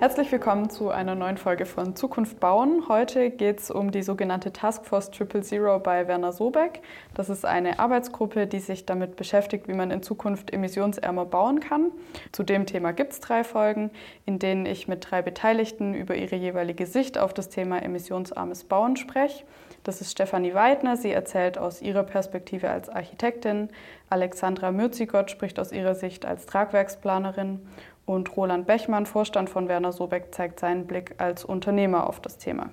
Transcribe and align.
Herzlich 0.00 0.32
willkommen 0.32 0.70
zu 0.70 0.88
einer 0.88 1.14
neuen 1.14 1.36
Folge 1.36 1.66
von 1.66 1.94
Zukunft 1.94 2.40
bauen. 2.40 2.84
Heute 2.88 3.28
geht 3.28 3.60
es 3.60 3.70
um 3.70 3.90
die 3.90 4.02
sogenannte 4.02 4.50
Taskforce 4.50 5.10
Triple 5.10 5.42
Zero 5.42 5.78
bei 5.78 6.08
Werner 6.08 6.32
Sobeck. 6.32 6.80
Das 7.12 7.28
ist 7.28 7.44
eine 7.44 7.78
Arbeitsgruppe, 7.78 8.46
die 8.46 8.60
sich 8.60 8.86
damit 8.86 9.16
beschäftigt, 9.16 9.68
wie 9.68 9.74
man 9.74 9.90
in 9.90 10.02
Zukunft 10.02 10.54
emissionsärmer 10.54 11.26
bauen 11.26 11.60
kann. 11.60 11.92
Zu 12.32 12.44
dem 12.44 12.64
Thema 12.64 12.94
gibt 12.94 13.12
es 13.12 13.20
drei 13.20 13.44
Folgen, 13.44 13.90
in 14.24 14.38
denen 14.38 14.64
ich 14.64 14.88
mit 14.88 15.10
drei 15.10 15.20
Beteiligten 15.20 15.92
über 15.92 16.14
ihre 16.14 16.36
jeweilige 16.36 16.86
Sicht 16.86 17.18
auf 17.18 17.34
das 17.34 17.50
Thema 17.50 17.82
emissionsarmes 17.82 18.64
Bauen 18.64 18.96
spreche. 18.96 19.44
Das 19.84 20.00
ist 20.00 20.12
Stefanie 20.12 20.54
Weidner. 20.54 20.96
Sie 20.96 21.12
erzählt 21.12 21.58
aus 21.58 21.82
ihrer 21.82 22.04
Perspektive 22.04 22.70
als 22.70 22.88
Architektin. 22.88 23.68
Alexandra 24.08 24.72
Mürzigott 24.72 25.30
spricht 25.30 25.58
aus 25.58 25.72
ihrer 25.72 25.94
Sicht 25.94 26.24
als 26.24 26.46
Tragwerksplanerin. 26.46 27.66
Und 28.10 28.36
Roland 28.36 28.66
Bechmann, 28.66 29.06
Vorstand 29.06 29.48
von 29.48 29.68
Werner 29.68 29.92
Sobeck, 29.92 30.34
zeigt 30.34 30.58
seinen 30.58 30.84
Blick 30.88 31.14
als 31.18 31.44
Unternehmer 31.44 32.08
auf 32.08 32.18
das 32.18 32.38
Thema. 32.38 32.70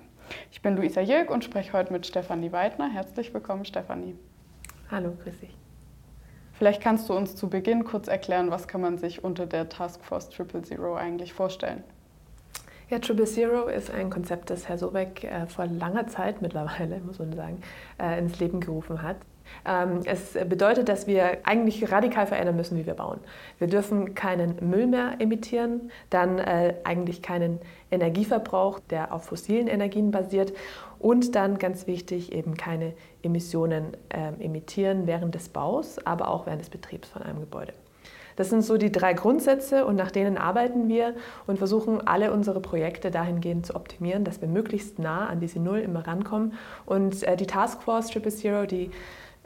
Ich 0.49 0.63
bin 0.63 0.75
Luisa 0.75 1.01
Jilk 1.01 1.29
und 1.29 1.43
spreche 1.43 1.73
heute 1.73 1.93
mit 1.93 2.07
Stefanie 2.07 2.51
Weidner. 2.51 2.89
Herzlich 2.89 3.31
willkommen, 3.35 3.63
Stefanie. 3.63 4.15
Hallo, 4.89 5.15
grüß 5.23 5.41
dich. 5.41 5.55
Vielleicht 6.53 6.81
kannst 6.81 7.07
du 7.07 7.13
uns 7.13 7.35
zu 7.35 7.51
Beginn 7.51 7.83
kurz 7.83 8.07
erklären, 8.07 8.49
was 8.49 8.67
kann 8.67 8.81
man 8.81 8.97
sich 8.97 9.23
unter 9.23 9.45
der 9.45 9.69
Taskforce 9.69 10.31
Triple 10.31 10.63
Zero 10.63 10.95
eigentlich 10.95 11.33
vorstellen? 11.33 11.83
Ja, 12.89 12.99
Triple 12.99 13.25
Zero 13.25 13.67
ist 13.67 13.91
ein 13.91 14.09
Konzept, 14.09 14.49
das 14.49 14.69
Herr 14.69 14.77
Sobeck 14.77 15.25
äh, 15.25 15.45
vor 15.47 15.65
langer 15.65 16.07
Zeit 16.07 16.41
mittlerweile, 16.41 16.99
muss 17.05 17.19
man 17.19 17.33
sagen, 17.33 17.61
äh, 18.01 18.17
ins 18.17 18.39
Leben 18.39 18.61
gerufen 18.61 19.01
hat. 19.01 19.17
Ähm, 19.65 20.01
es 20.05 20.37
bedeutet, 20.47 20.87
dass 20.87 21.05
wir 21.05 21.39
eigentlich 21.43 21.91
radikal 21.91 22.27
verändern 22.27 22.55
müssen, 22.55 22.77
wie 22.77 22.85
wir 22.85 22.93
bauen. 22.93 23.19
Wir 23.59 23.67
dürfen 23.67 24.15
keinen 24.15 24.55
Müll 24.61 24.87
mehr 24.87 25.15
emittieren, 25.19 25.91
dann 26.09 26.39
äh, 26.39 26.75
eigentlich 26.85 27.21
keinen 27.21 27.59
Energieverbrauch, 27.91 28.79
der 28.79 29.13
auf 29.13 29.25
fossilen 29.25 29.67
Energien 29.67 30.11
basiert 30.11 30.53
und 30.97 31.35
dann 31.35 31.57
ganz 31.57 31.87
wichtig 31.87 32.31
eben 32.31 32.55
keine 32.55 32.93
Emissionen 33.21 33.97
äh, 34.09 34.31
emittieren 34.41 35.07
während 35.07 35.35
des 35.35 35.49
Baus, 35.49 35.97
aber 36.05 36.29
auch 36.29 36.45
während 36.45 36.61
des 36.61 36.69
Betriebs 36.69 37.09
von 37.09 37.21
einem 37.21 37.41
Gebäude. 37.41 37.73
Das 38.37 38.49
sind 38.49 38.61
so 38.61 38.77
die 38.77 38.91
drei 38.91 39.13
Grundsätze 39.13 39.85
und 39.85 39.97
nach 39.97 40.11
denen 40.11 40.37
arbeiten 40.37 40.87
wir 40.87 41.15
und 41.47 41.57
versuchen 41.57 42.07
alle 42.07 42.31
unsere 42.31 42.61
Projekte 42.61 43.11
dahingehend 43.11 43.65
zu 43.65 43.75
optimieren, 43.75 44.23
dass 44.23 44.39
wir 44.39 44.47
möglichst 44.47 44.99
nah 44.99 45.27
an 45.27 45.41
diese 45.41 45.59
Null 45.59 45.79
immer 45.79 46.07
rankommen. 46.07 46.53
Und 46.85 47.23
äh, 47.23 47.35
die 47.35 47.47
Taskforce 47.47 48.07
Triple 48.11 48.31
Zero, 48.31 48.65
die 48.65 48.91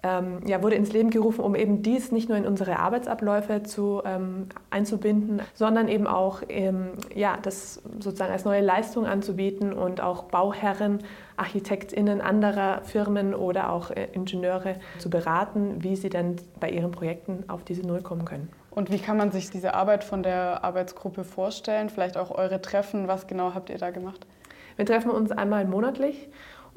ähm, 0.03 0.39
ja, 0.45 0.64
wurde 0.64 0.75
ins 0.75 0.92
Leben 0.92 1.09
gerufen, 1.09 1.42
um 1.42 1.56
eben 1.56 1.84
dies 1.84 2.12
nicht 2.12 2.28
nur 2.28 2.38
in 2.38 2.45
unsere 2.45 2.80
Arbeitsabläufe 2.80 3.64
zu, 3.64 4.02
ähm, 4.03 4.47
einzubinden, 4.72 5.42
sondern 5.53 5.88
eben 5.88 6.08
auch 6.08 6.42
ähm, 6.50 6.94
ja, 7.14 7.38
das 7.42 7.81
sozusagen 8.00 8.31
als 8.31 8.45
neue 8.45 8.62
Leistung 8.62 9.06
anzubieten 9.06 9.73
und 9.73 10.02
auch 10.02 10.23
Bauherren, 10.23 11.00
ArchitektInnen 11.38 12.19
anderer 12.19 12.81
Firmen 12.84 13.34
oder 13.34 13.72
auch 13.72 13.92
äh, 13.92 14.08
Ingenieure 14.14 14.75
zu 14.97 15.09
beraten, 15.09 15.84
wie 15.84 15.95
sie 15.95 16.09
denn 16.09 16.36
bei 16.59 16.69
ihren 16.69 16.92
Projekten 16.92 17.45
auf 17.47 17.64
diese 17.64 17.86
Null 17.86 18.02
kommen 18.02 18.25
können. 18.25 18.50
Und 18.72 18.90
wie 18.90 19.00
kann 19.00 19.18
man 19.18 19.32
sich 19.32 19.50
diese 19.50 19.74
Arbeit 19.74 20.04
von 20.04 20.24
der 20.24 20.64
Arbeitsgruppe 20.64 21.26
vorstellen? 21.26 21.90
Vielleicht 21.90 22.18
auch 22.18 22.32
eure 22.32 22.62
Treffen, 22.62 23.08
was 23.08 23.28
genau 23.28 23.54
habt 23.54 23.70
ihr 23.70 23.78
da 23.78 23.92
gemacht? 23.92 24.26
Wir 24.78 24.86
treffen 24.86 25.12
uns 25.12 25.32
einmal 25.32 25.66
monatlich 25.66 26.30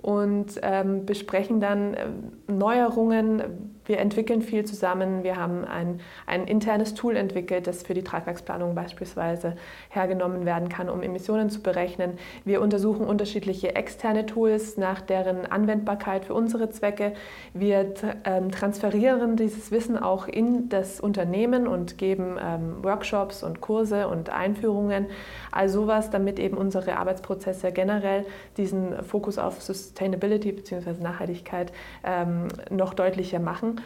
und 0.04 0.60
ähm, 0.60 1.06
besprechen 1.06 1.60
dann 1.60 1.94
äh, 1.94 2.04
Neuerungen. 2.46 3.70
Wir 3.86 3.98
entwickeln 3.98 4.42
viel 4.42 4.64
zusammen. 4.64 5.24
Wir 5.24 5.36
haben 5.36 5.64
ein, 5.64 6.00
ein 6.26 6.46
internes 6.46 6.92
Tool 6.92 7.16
entwickelt, 7.16 7.66
das 7.66 7.82
für 7.82 7.94
die 7.94 8.04
Tragwerksplanung 8.04 8.74
beispielsweise 8.74 9.56
hergenommen 9.88 10.44
werden 10.44 10.68
kann, 10.68 10.90
um 10.90 11.02
Emissionen 11.02 11.48
zu 11.48 11.62
berechnen. 11.62 12.18
Wir 12.44 12.60
untersuchen 12.60 13.06
unterschiedliche 13.06 13.74
externe 13.76 14.26
Tools 14.26 14.76
nach 14.76 15.00
deren 15.00 15.46
Anwendbarkeit 15.46 16.26
für 16.26 16.34
unsere 16.34 16.68
Zwecke. 16.68 17.14
Wir 17.54 17.94
ähm, 18.24 18.50
transferieren 18.50 19.36
dieses 19.36 19.70
Wissen 19.70 19.98
auch 19.98 20.28
in 20.28 20.68
das 20.68 21.00
Unternehmen 21.00 21.66
und 21.66 21.96
geben 21.96 22.36
ähm, 22.42 22.84
Workshops 22.84 23.42
und 23.42 23.62
Kurse 23.62 24.08
und 24.08 24.28
Einführungen. 24.28 25.06
All 25.50 25.70
sowas, 25.70 26.10
damit 26.10 26.38
eben 26.38 26.58
unsere 26.58 26.96
Arbeitsprozesse 26.98 27.72
generell 27.72 28.26
diesen 28.56 29.02
Fokus 29.02 29.38
auf 29.38 29.62
System 29.62 29.93
Sustainability 29.94 30.52
bzw. 30.52 31.00
Nachhaltigkeit 31.00 31.72
ähm, 32.02 32.48
noch 32.70 32.94
deutlicher 32.94 33.38
machen. 33.38 33.80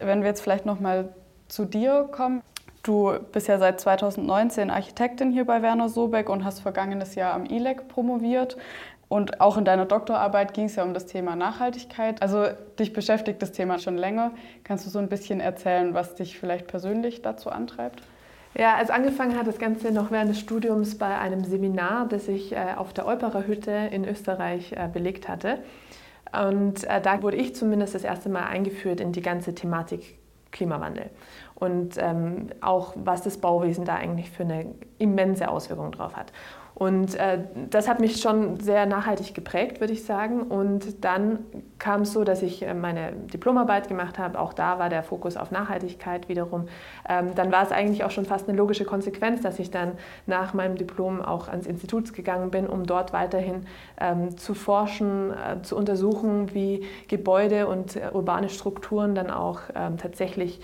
Wenn 0.00 0.22
wir 0.22 0.28
jetzt 0.28 0.40
vielleicht 0.40 0.66
noch 0.66 0.80
mal 0.80 1.14
zu 1.48 1.64
dir 1.64 2.08
kommen. 2.10 2.42
Du 2.82 3.12
bist 3.30 3.46
ja 3.46 3.58
seit 3.58 3.80
2019 3.80 4.70
Architektin 4.70 5.30
hier 5.30 5.44
bei 5.44 5.62
Werner 5.62 5.88
Sobeck 5.88 6.28
und 6.28 6.44
hast 6.44 6.60
vergangenes 6.60 7.14
Jahr 7.14 7.34
am 7.34 7.44
ILEC 7.44 7.86
promoviert. 7.86 8.56
Und 9.08 9.40
auch 9.40 9.56
in 9.56 9.64
deiner 9.64 9.84
Doktorarbeit 9.84 10.54
ging 10.54 10.64
es 10.64 10.76
ja 10.76 10.82
um 10.82 10.94
das 10.94 11.06
Thema 11.06 11.36
Nachhaltigkeit. 11.36 12.22
Also 12.22 12.46
dich 12.78 12.92
beschäftigt 12.92 13.40
das 13.42 13.52
Thema 13.52 13.78
schon 13.78 13.98
länger. 13.98 14.32
Kannst 14.64 14.86
du 14.86 14.90
so 14.90 14.98
ein 14.98 15.08
bisschen 15.08 15.38
erzählen, 15.38 15.94
was 15.94 16.14
dich 16.16 16.38
vielleicht 16.38 16.66
persönlich 16.66 17.22
dazu 17.22 17.50
antreibt? 17.50 18.02
Ja, 18.54 18.76
also 18.76 18.92
angefangen 18.92 19.36
hat 19.38 19.46
das 19.46 19.58
Ganze 19.58 19.92
noch 19.92 20.10
während 20.10 20.30
des 20.30 20.38
Studiums 20.38 20.98
bei 20.98 21.18
einem 21.18 21.44
Seminar, 21.44 22.06
das 22.08 22.28
ich 22.28 22.52
äh, 22.52 22.74
auf 22.76 22.92
der 22.92 23.06
Euperer 23.06 23.46
Hütte 23.46 23.70
in 23.70 24.06
Österreich 24.06 24.72
äh, 24.72 24.88
belegt 24.92 25.28
hatte. 25.28 25.58
Und 26.32 26.84
äh, 26.84 27.00
da 27.00 27.22
wurde 27.22 27.36
ich 27.36 27.54
zumindest 27.54 27.94
das 27.94 28.04
erste 28.04 28.28
Mal 28.28 28.44
eingeführt 28.44 29.00
in 29.00 29.12
die 29.12 29.22
ganze 29.22 29.54
Thematik 29.54 30.18
Klimawandel 30.50 31.10
und 31.54 31.96
ähm, 31.98 32.48
auch 32.60 32.92
was 32.96 33.22
das 33.22 33.38
Bauwesen 33.38 33.84
da 33.84 33.96
eigentlich 33.96 34.30
für 34.30 34.44
eine 34.44 34.66
immense 34.98 35.48
Auswirkung 35.48 35.92
drauf 35.92 36.14
hat. 36.14 36.32
Und 36.74 37.14
äh, 37.16 37.38
das 37.70 37.86
hat 37.86 38.00
mich 38.00 38.20
schon 38.20 38.58
sehr 38.58 38.86
nachhaltig 38.86 39.34
geprägt, 39.34 39.80
würde 39.80 39.92
ich 39.92 40.04
sagen. 40.04 40.42
Und 40.42 41.04
dann 41.04 41.40
kam 41.78 42.02
es 42.02 42.12
so, 42.12 42.24
dass 42.24 42.42
ich 42.42 42.62
äh, 42.62 42.72
meine 42.72 43.12
Diplomarbeit 43.12 43.88
gemacht 43.88 44.18
habe. 44.18 44.38
Auch 44.38 44.54
da 44.54 44.78
war 44.78 44.88
der 44.88 45.02
Fokus 45.02 45.36
auf 45.36 45.50
Nachhaltigkeit 45.50 46.28
wiederum. 46.28 46.68
Ähm, 47.08 47.34
dann 47.34 47.52
war 47.52 47.62
es 47.62 47.72
eigentlich 47.72 48.04
auch 48.04 48.10
schon 48.10 48.24
fast 48.24 48.48
eine 48.48 48.56
logische 48.56 48.84
Konsequenz, 48.84 49.42
dass 49.42 49.58
ich 49.58 49.70
dann 49.70 49.92
nach 50.26 50.54
meinem 50.54 50.76
Diplom 50.76 51.20
auch 51.20 51.48
ans 51.48 51.66
Institut 51.66 52.14
gegangen 52.14 52.50
bin, 52.50 52.66
um 52.66 52.84
dort 52.84 53.12
weiterhin 53.12 53.66
ähm, 54.00 54.36
zu 54.38 54.54
forschen, 54.54 55.30
äh, 55.30 55.62
zu 55.62 55.76
untersuchen, 55.76 56.54
wie 56.54 56.86
Gebäude 57.06 57.66
und 57.66 57.96
äh, 57.96 58.10
urbane 58.12 58.48
Strukturen 58.48 59.14
dann 59.14 59.30
auch 59.30 59.60
ähm, 59.74 59.98
tatsächlich 59.98 60.60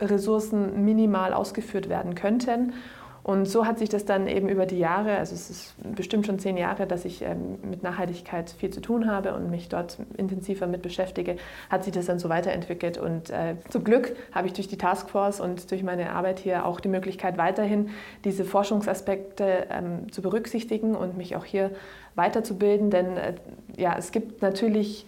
Ressourcen 0.00 0.84
minimal 0.84 1.32
ausgeführt 1.32 1.88
werden 1.88 2.14
könnten. 2.14 2.72
Und 3.22 3.46
so 3.46 3.66
hat 3.66 3.78
sich 3.78 3.88
das 3.88 4.04
dann 4.04 4.26
eben 4.26 4.48
über 4.48 4.66
die 4.66 4.78
Jahre, 4.78 5.16
also 5.18 5.34
es 5.34 5.50
ist 5.50 5.74
bestimmt 5.94 6.26
schon 6.26 6.38
zehn 6.38 6.56
Jahre, 6.56 6.86
dass 6.86 7.04
ich 7.04 7.22
ähm, 7.22 7.58
mit 7.68 7.82
Nachhaltigkeit 7.82 8.50
viel 8.50 8.70
zu 8.70 8.80
tun 8.80 9.10
habe 9.10 9.34
und 9.34 9.50
mich 9.50 9.68
dort 9.68 9.98
intensiver 10.16 10.66
mit 10.66 10.82
beschäftige, 10.82 11.36
hat 11.68 11.84
sich 11.84 11.92
das 11.92 12.06
dann 12.06 12.18
so 12.18 12.28
weiterentwickelt. 12.28 12.98
Und 12.98 13.30
äh, 13.30 13.56
zum 13.68 13.84
Glück 13.84 14.16
habe 14.32 14.46
ich 14.46 14.54
durch 14.54 14.68
die 14.68 14.78
Taskforce 14.78 15.40
und 15.40 15.70
durch 15.70 15.82
meine 15.82 16.12
Arbeit 16.12 16.38
hier 16.38 16.64
auch 16.64 16.80
die 16.80 16.88
Möglichkeit, 16.88 17.36
weiterhin 17.36 17.90
diese 18.24 18.44
Forschungsaspekte 18.44 19.66
ähm, 19.70 20.10
zu 20.10 20.22
berücksichtigen 20.22 20.96
und 20.96 21.16
mich 21.16 21.36
auch 21.36 21.44
hier 21.44 21.70
weiterzubilden. 22.14 22.90
Denn 22.90 23.16
äh, 23.16 23.34
ja, 23.76 23.94
es 23.98 24.12
gibt 24.12 24.42
natürlich 24.42 25.06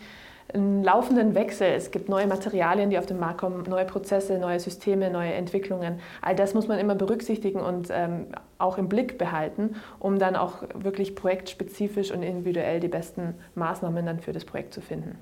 einen 0.54 0.84
laufenden 0.84 1.34
Wechsel. 1.34 1.68
Es 1.68 1.90
gibt 1.90 2.08
neue 2.08 2.26
Materialien, 2.26 2.90
die 2.90 2.98
auf 2.98 3.06
den 3.06 3.18
Markt 3.18 3.38
kommen, 3.38 3.62
neue 3.68 3.84
Prozesse, 3.84 4.38
neue 4.38 4.60
Systeme, 4.60 5.10
neue 5.10 5.32
Entwicklungen. 5.32 6.00
All 6.20 6.34
das 6.34 6.54
muss 6.54 6.68
man 6.68 6.78
immer 6.78 6.94
berücksichtigen 6.94 7.60
und 7.60 7.88
ähm, 7.90 8.26
auch 8.58 8.78
im 8.78 8.88
Blick 8.88 9.18
behalten, 9.18 9.76
um 9.98 10.18
dann 10.18 10.36
auch 10.36 10.62
wirklich 10.74 11.14
projektspezifisch 11.14 12.10
und 12.10 12.22
individuell 12.22 12.80
die 12.80 12.88
besten 12.88 13.34
Maßnahmen 13.54 14.04
dann 14.04 14.20
für 14.20 14.32
das 14.32 14.44
Projekt 14.44 14.74
zu 14.74 14.80
finden. 14.80 15.18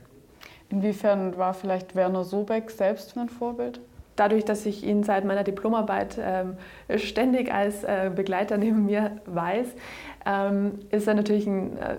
Inwiefern 0.69 1.37
war 1.37 1.55
vielleicht 1.55 1.97
Werner 1.97 2.25
Sobeck 2.25 2.71
selbst 2.71 3.17
ein 3.17 3.29
Vorbild? 3.29 3.81
Dadurch, 4.17 4.45
dass 4.45 4.67
ich 4.67 4.85
ihn 4.85 5.03
seit 5.03 5.25
meiner 5.25 5.45
Diplomarbeit 5.45 6.19
ähm, 6.23 6.57
ständig 6.97 7.53
als 7.53 7.85
äh, 7.85 8.11
Begleiter 8.15 8.59
neben 8.59 8.85
mir 8.85 9.17
weiß, 9.27 9.69
ähm, 10.27 10.79
ist 10.91 11.09
er 11.09 11.15
natürlich 11.15 11.47
ein 11.47 11.77
äh, 11.79 11.97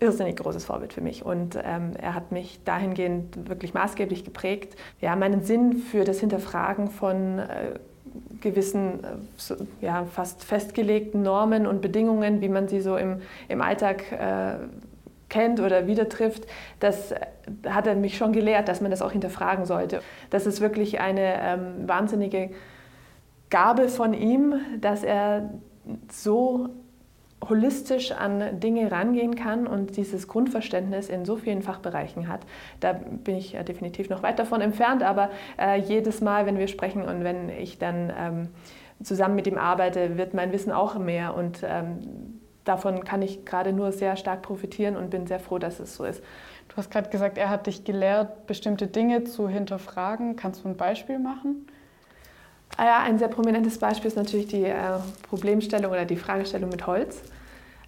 irrsinnig 0.00 0.36
großes 0.36 0.64
Vorbild 0.64 0.92
für 0.92 1.00
mich 1.00 1.24
und 1.24 1.56
ähm, 1.56 1.92
er 2.00 2.14
hat 2.14 2.32
mich 2.32 2.60
dahingehend 2.64 3.48
wirklich 3.48 3.74
maßgeblich 3.74 4.24
geprägt. 4.24 4.76
Ja, 5.00 5.16
meinen 5.16 5.42
Sinn 5.42 5.76
für 5.76 6.04
das 6.04 6.20
Hinterfragen 6.20 6.90
von 6.90 7.38
äh, 7.38 7.78
gewissen, 8.40 9.04
äh, 9.04 9.84
ja, 9.84 10.04
fast 10.04 10.44
festgelegten 10.44 11.22
Normen 11.22 11.66
und 11.66 11.80
Bedingungen, 11.80 12.40
wie 12.40 12.48
man 12.48 12.68
sie 12.68 12.80
so 12.80 12.96
im, 12.96 13.22
im 13.48 13.60
Alltag 13.62 14.12
äh, 14.12 14.56
kennt 15.28 15.60
oder 15.60 15.86
wieder 15.86 16.08
trifft, 16.08 16.46
das 16.78 17.14
hat 17.66 17.86
er 17.86 17.94
mich 17.94 18.18
schon 18.18 18.32
gelehrt, 18.32 18.68
dass 18.68 18.82
man 18.82 18.90
das 18.90 19.00
auch 19.00 19.12
hinterfragen 19.12 19.64
sollte. 19.64 20.02
Das 20.30 20.46
ist 20.46 20.60
wirklich 20.60 21.00
eine 21.00 21.40
ähm, 21.40 21.88
wahnsinnige 21.88 22.50
Gabe 23.48 23.88
von 23.88 24.12
ihm, 24.12 24.54
dass 24.80 25.02
er 25.02 25.50
so 26.10 26.68
holistisch 27.48 28.12
an 28.12 28.60
Dinge 28.60 28.90
rangehen 28.90 29.34
kann 29.34 29.66
und 29.66 29.96
dieses 29.96 30.28
Grundverständnis 30.28 31.08
in 31.08 31.24
so 31.24 31.36
vielen 31.36 31.62
Fachbereichen 31.62 32.28
hat. 32.28 32.40
Da 32.80 32.92
bin 32.92 33.36
ich 33.36 33.54
äh, 33.54 33.64
definitiv 33.64 34.08
noch 34.08 34.22
weit 34.22 34.38
davon 34.38 34.60
entfernt, 34.60 35.02
aber 35.02 35.30
äh, 35.58 35.78
jedes 35.80 36.20
Mal, 36.20 36.46
wenn 36.46 36.58
wir 36.58 36.68
sprechen 36.68 37.02
und 37.02 37.24
wenn 37.24 37.48
ich 37.48 37.78
dann 37.78 38.12
ähm, 38.16 38.48
zusammen 39.02 39.34
mit 39.34 39.46
ihm 39.46 39.58
arbeite, 39.58 40.16
wird 40.16 40.34
mein 40.34 40.52
Wissen 40.52 40.72
auch 40.72 40.98
mehr 40.98 41.34
und 41.34 41.62
ähm, 41.64 42.40
davon 42.64 43.04
kann 43.04 43.22
ich 43.22 43.44
gerade 43.44 43.72
nur 43.72 43.92
sehr 43.92 44.16
stark 44.16 44.42
profitieren 44.42 44.96
und 44.96 45.10
bin 45.10 45.26
sehr 45.26 45.40
froh, 45.40 45.58
dass 45.58 45.80
es 45.80 45.96
so 45.96 46.04
ist. 46.04 46.22
Du 46.68 46.76
hast 46.76 46.90
gerade 46.90 47.10
gesagt, 47.10 47.38
er 47.38 47.50
hat 47.50 47.66
dich 47.66 47.84
gelehrt, 47.84 48.46
bestimmte 48.46 48.86
Dinge 48.86 49.24
zu 49.24 49.48
hinterfragen. 49.48 50.36
Kannst 50.36 50.64
du 50.64 50.68
ein 50.68 50.76
Beispiel 50.76 51.18
machen? 51.18 51.66
Ah 52.76 52.84
ja, 52.86 53.02
ein 53.02 53.18
sehr 53.18 53.28
prominentes 53.28 53.78
Beispiel 53.78 54.08
ist 54.08 54.16
natürlich 54.16 54.46
die 54.46 54.64
äh, 54.64 54.98
Problemstellung 55.28 55.92
oder 55.92 56.04
die 56.04 56.16
Fragestellung 56.16 56.70
mit 56.70 56.86
Holz. 56.86 57.22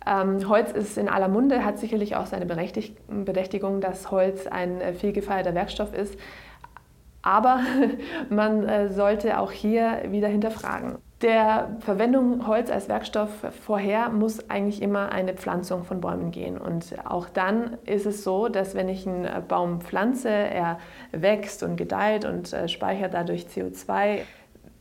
Ähm, 0.07 0.47
Holz 0.49 0.73
ist 0.73 0.99
in 0.99 1.09
aller 1.09 1.29
Munde, 1.29 1.65
hat 1.65 1.79
sicherlich 1.79 2.17
auch 2.17 2.27
seine 2.27 2.45
Berechtigung, 2.47 3.81
dass 3.81 4.11
Holz 4.11 4.47
ein 4.47 4.81
äh, 4.81 4.93
viel 4.93 5.13
gefeierter 5.13 5.55
Werkstoff 5.55 5.95
ist. 5.95 6.19
Aber 7.23 7.61
man 8.29 8.69
äh, 8.69 8.91
sollte 8.91 9.39
auch 9.41 9.51
hier 9.51 10.03
wieder 10.09 10.29
hinterfragen. 10.29 10.99
Der 11.23 11.77
Verwendung 11.81 12.47
Holz 12.47 12.71
als 12.71 12.91
Werkstoff 12.91 13.31
vorher 13.65 14.11
muss 14.11 14.51
eigentlich 14.51 14.83
immer 14.83 15.11
eine 15.11 15.33
Pflanzung 15.33 15.85
von 15.85 16.03
Bäumen 16.03 16.33
gehen. 16.33 16.59
Und 16.59 16.95
auch 17.07 17.31
dann 17.31 17.79
ist 17.87 18.05
es 18.05 18.25
so, 18.25 18.49
dass 18.49 18.75
wenn 18.75 18.91
ich 18.91 19.07
einen 19.07 19.27
Baum 19.49 19.81
pflanze, 19.81 20.29
er 20.29 20.79
wächst 21.13 21.63
und 21.63 21.77
gedeiht 21.77 22.27
und 22.27 22.55
speichert 22.67 23.15
dadurch 23.15 23.47
CO2 23.47 24.21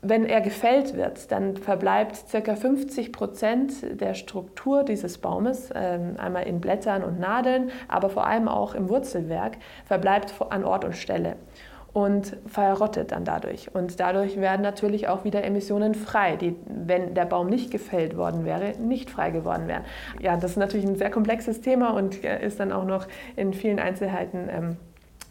wenn 0.04 0.26
er 0.26 0.42
gefällt 0.42 0.96
wird, 0.96 1.32
dann 1.32 1.58
verbleibt 1.58 2.26
ca. 2.32 2.56
50 2.56 3.12
Prozent 3.12 4.02
der 4.02 4.14
Struktur 4.14 4.84
dieses 4.84 5.18
Baumes, 5.18 5.70
ähm, 5.74 6.16
einmal 6.18 6.44
in 6.44 6.60
Blättern 6.60 7.04
und 7.04 7.20
Nadeln, 7.20 7.72
aber 7.88 8.10
vor 8.10 8.28
allem 8.28 8.48
auch 8.48 8.76
im 8.76 8.90
Wurzelwerk, 8.90 9.58
verbleibt 9.86 10.34
an 10.50 10.66
Ort 10.66 10.86
und 10.86 10.96
Stelle 10.96 11.38
und 11.94 12.36
verrottet 12.48 13.12
dann 13.12 13.24
dadurch. 13.24 13.74
Und 13.74 14.00
dadurch 14.00 14.38
werden 14.38 14.62
natürlich 14.62 15.08
auch 15.08 15.24
wieder 15.24 15.44
Emissionen 15.44 15.94
frei, 15.94 16.36
die, 16.36 16.56
wenn 16.66 17.14
der 17.14 17.26
Baum 17.26 17.48
nicht 17.48 17.72
gefällt 17.72 18.18
worden 18.18 18.46
wäre, 18.46 18.74
nicht 18.80 19.10
frei 19.10 19.30
geworden 19.30 19.68
wären. 19.68 19.84
Ja, 20.20 20.36
das 20.36 20.52
ist 20.52 20.58
natürlich 20.58 20.88
ein 20.88 20.96
sehr 20.96 21.12
komplexes 21.12 21.62
Thema 21.62 21.92
und 21.92 22.24
äh, 22.24 22.46
ist 22.46 22.60
dann 22.60 22.72
auch 22.72 22.86
noch 22.86 23.08
in 23.36 23.54
vielen 23.54 23.80
Einzelheiten 23.80 24.50
ähm, 24.50 24.78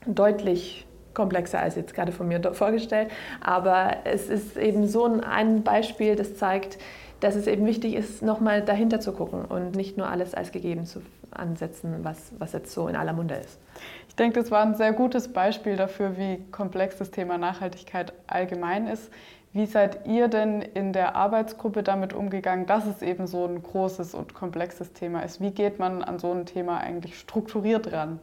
deutlich 0.06 0.86
komplexer 1.14 1.60
als 1.60 1.76
jetzt 1.76 1.94
gerade 1.94 2.12
von 2.12 2.28
mir 2.28 2.40
vorgestellt. 2.54 3.10
Aber 3.40 3.98
es 4.04 4.28
ist 4.28 4.56
eben 4.56 4.86
so 4.86 5.04
ein 5.04 5.62
Beispiel, 5.62 6.16
das 6.16 6.36
zeigt, 6.36 6.78
dass 7.20 7.36
es 7.36 7.46
eben 7.46 7.66
wichtig 7.66 7.94
ist, 7.94 8.22
nochmal 8.22 8.62
dahinter 8.62 9.00
zu 9.00 9.12
gucken 9.12 9.44
und 9.44 9.76
nicht 9.76 9.96
nur 9.96 10.08
alles 10.08 10.34
als 10.34 10.50
gegeben 10.50 10.86
zu 10.86 11.02
ansetzen, 11.30 12.00
was, 12.02 12.32
was 12.38 12.52
jetzt 12.52 12.72
so 12.72 12.88
in 12.88 12.96
aller 12.96 13.12
Munde 13.12 13.36
ist. 13.36 13.58
Ich 14.08 14.16
denke, 14.16 14.40
das 14.40 14.50
war 14.50 14.62
ein 14.62 14.74
sehr 14.74 14.92
gutes 14.92 15.32
Beispiel 15.32 15.76
dafür, 15.76 16.18
wie 16.18 16.38
komplex 16.50 16.98
das 16.98 17.10
Thema 17.10 17.38
Nachhaltigkeit 17.38 18.12
allgemein 18.26 18.86
ist. 18.86 19.10
Wie 19.54 19.66
seid 19.66 20.06
ihr 20.06 20.28
denn 20.28 20.62
in 20.62 20.92
der 20.92 21.14
Arbeitsgruppe 21.14 21.82
damit 21.82 22.12
umgegangen, 22.12 22.66
dass 22.66 22.86
es 22.86 23.02
eben 23.02 23.26
so 23.26 23.46
ein 23.46 23.62
großes 23.62 24.14
und 24.14 24.34
komplexes 24.34 24.92
Thema 24.92 25.20
ist? 25.20 25.40
Wie 25.40 25.50
geht 25.50 25.78
man 25.78 26.02
an 26.02 26.18
so 26.18 26.32
ein 26.32 26.46
Thema 26.46 26.78
eigentlich 26.78 27.18
strukturiert 27.18 27.92
ran? 27.92 28.18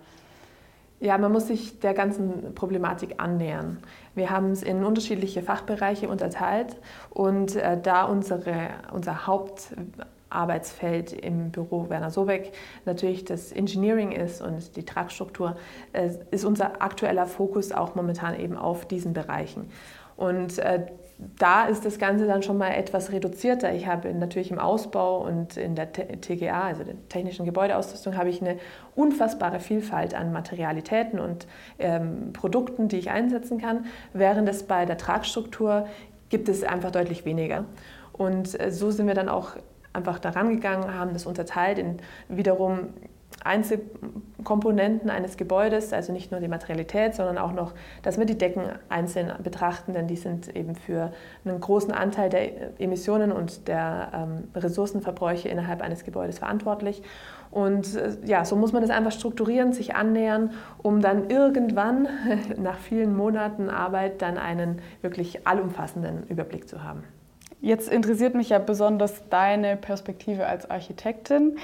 Ja, 1.02 1.18
man 1.18 1.32
muss 1.32 1.48
sich 1.48 1.80
der 1.80 1.94
ganzen 1.94 2.54
Problematik 2.56 3.16
annähern. 3.20 3.78
Wir 4.16 4.32
haben 4.32 4.52
es 4.52 4.62
in 4.64 4.84
unterschiedliche 4.84 5.42
Fachbereiche 5.42 6.10
unterteilt 6.10 6.76
und 7.10 7.56
äh, 7.56 7.80
da 7.82 8.04
unsere, 8.04 8.72
unser 8.92 9.26
Hauptarbeitsfeld 9.26 11.14
im 11.14 11.52
Büro 11.52 11.90
Werner 11.90 12.12
Sobeck 12.12 12.52
natürlich 12.84 13.24
das 13.24 13.54
Engineering 13.54 14.12
ist 14.12 14.42
und 14.42 14.76
die 14.76 14.84
Tragstruktur, 14.84 15.56
äh, 15.94 16.10
ist 16.32 16.44
unser 16.44 16.82
aktueller 16.82 17.28
Fokus 17.28 17.72
auch 17.72 17.96
momentan 17.96 18.38
eben 18.38 18.58
auf 18.58 18.86
diesen 18.86 19.14
Bereichen. 19.14 19.72
Und 20.18 20.60
äh, 20.60 20.88
da 21.38 21.66
ist 21.66 21.86
das 21.86 22.00
Ganze 22.00 22.28
dann 22.28 22.44
schon 22.44 22.58
mal 22.58 22.70
etwas 22.70 23.12
reduzierter. 23.12 23.74
Ich 23.74 23.88
habe 23.88 24.14
natürlich 24.14 24.52
im 24.52 24.60
Ausbau 24.60 25.26
und 25.26 25.58
in 25.58 25.76
der 25.76 25.92
TGA, 25.92 26.64
also 26.64 26.84
der 26.86 26.96
technischen 27.10 27.46
Gebäudeausrüstung, 27.46 28.16
habe 28.16 28.30
ich 28.30 28.42
eine 28.42 28.58
unfassbare 28.96 29.60
Vielfalt 29.60 30.14
an 30.14 30.32
Materialitäten 30.32 31.20
und 31.20 31.46
ähm, 31.78 32.32
Produkten, 32.32 32.88
die 32.88 32.98
ich 32.98 33.10
einsetzen 33.10 33.60
kann, 33.60 33.86
während 34.14 34.48
es 34.48 34.64
bei 34.64 34.86
der 34.86 34.98
Tragstruktur 34.98 35.88
gibt 36.30 36.48
es 36.48 36.64
einfach 36.64 36.92
deutlich 36.92 37.26
weniger. 37.26 37.66
Und 38.14 38.58
äh, 38.58 38.72
so 38.72 38.90
sind 38.90 39.08
wir 39.08 39.14
dann 39.14 39.28
auch 39.28 39.58
einfach 39.92 40.20
daran 40.20 40.50
gegangen, 40.50 40.94
haben 40.94 41.12
das 41.12 41.26
unterteilt 41.26 41.80
in 41.80 41.98
wiederum 42.30 42.94
Einzelkomponenten 43.44 45.10
eines 45.10 45.38
Gebäudes, 45.38 45.94
also 45.94 46.12
nicht 46.12 46.32
nur 46.32 46.40
die 46.42 46.48
Materialität, 46.48 47.16
sondern 47.16 47.38
auch 47.38 47.54
noch, 47.54 47.74
dass 48.02 48.18
wir 48.18 48.26
die 48.26 48.38
Decken 48.38 48.64
einzeln 48.90 49.32
betrachten, 49.44 49.94
denn 49.94 50.08
die 50.08 50.18
sind 50.18 50.56
eben 50.56 50.76
für 50.76 51.14
einen 51.46 51.60
großen 51.60 51.92
Anteil 51.92 52.30
der 52.30 52.80
Emissionen 52.80 53.32
und 53.32 53.68
der 53.68 54.12
ähm, 54.14 54.48
Ressourcenverbräuche 54.56 55.48
innerhalb 55.48 55.82
eines 55.82 56.04
Gebäudes 56.04 56.40
verantwortlich. 56.40 57.02
Und 57.52 57.96
äh, 57.96 58.18
ja, 58.26 58.46
so 58.46 58.56
muss 58.56 58.74
man 58.74 58.82
das 58.82 58.92
einfach 58.92 59.12
strukturieren, 59.12 59.74
sich 59.74 59.96
annähern, 59.96 60.52
um 60.82 61.02
dann 61.02 61.30
irgendwann 61.30 62.08
nach 62.58 62.78
vielen 62.78 63.16
Monaten 63.16 63.70
Arbeit 63.70 64.22
dann 64.22 64.38
einen 64.38 64.82
wirklich 65.02 65.48
allumfassenden 65.48 66.28
Überblick 66.28 66.68
zu 66.68 66.84
haben. 66.84 67.04
Jetzt 67.62 67.90
interessiert 67.90 68.36
mich 68.36 68.50
ja 68.50 68.60
besonders 68.60 69.28
deine 69.30 69.76
Perspektive 69.76 70.46
als 70.46 70.70
Architektin. 70.70 71.58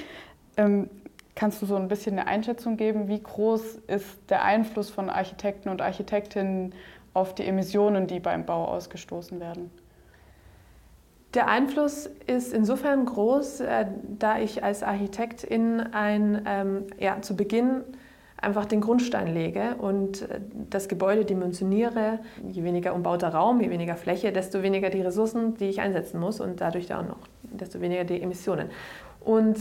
Ähm, 0.58 0.90
Kannst 1.36 1.62
du 1.62 1.66
so 1.66 1.76
ein 1.76 1.90
bisschen 1.90 2.18
eine 2.18 2.28
Einschätzung 2.28 2.78
geben, 2.78 3.10
wie 3.10 3.22
groß 3.22 3.76
ist 3.88 4.18
der 4.30 4.44
Einfluss 4.44 4.90
von 4.90 5.10
Architekten 5.10 5.68
und 5.68 5.82
Architektinnen 5.82 6.74
auf 7.14 7.36
die 7.36 7.44
Emissionen, 7.44 8.08
die 8.08 8.22
beim 8.22 8.46
Bau 8.46 8.66
ausgestoßen 8.66 9.42
werden? 9.42 9.70
Der 11.34 11.50
Einfluss 11.50 12.10
ist 12.28 12.54
insofern 12.54 13.06
groß, 13.06 13.60
äh, 13.60 13.86
da 14.18 14.40
ich 14.40 14.64
als 14.64 14.84
Architektin 14.84 15.82
ein, 15.82 16.42
ähm, 16.48 16.84
ja, 16.98 17.22
zu 17.22 17.36
Beginn 17.36 17.84
einfach 18.38 18.66
den 18.66 18.80
Grundstein 18.80 19.34
lege 19.34 19.76
und 19.76 20.22
äh, 20.22 20.40
das 20.70 20.88
Gebäude 20.88 21.26
dimensioniere. 21.26 22.20
Je 22.50 22.64
weniger 22.64 22.96
umbauter 22.96 23.30
Raum, 23.30 23.60
je 23.60 23.70
weniger 23.70 23.98
Fläche, 23.98 24.32
desto 24.32 24.64
weniger 24.64 24.90
die 24.90 25.02
Ressourcen, 25.02 25.56
die 25.56 25.66
ich 25.66 25.82
einsetzen 25.82 26.22
muss 26.22 26.40
und 26.40 26.62
dadurch 26.62 26.88
dann 26.88 27.12
auch 27.12 27.28
desto 27.44 27.82
weniger 27.82 28.06
die 28.06 28.22
Emissionen. 28.22 28.70
Und 29.20 29.58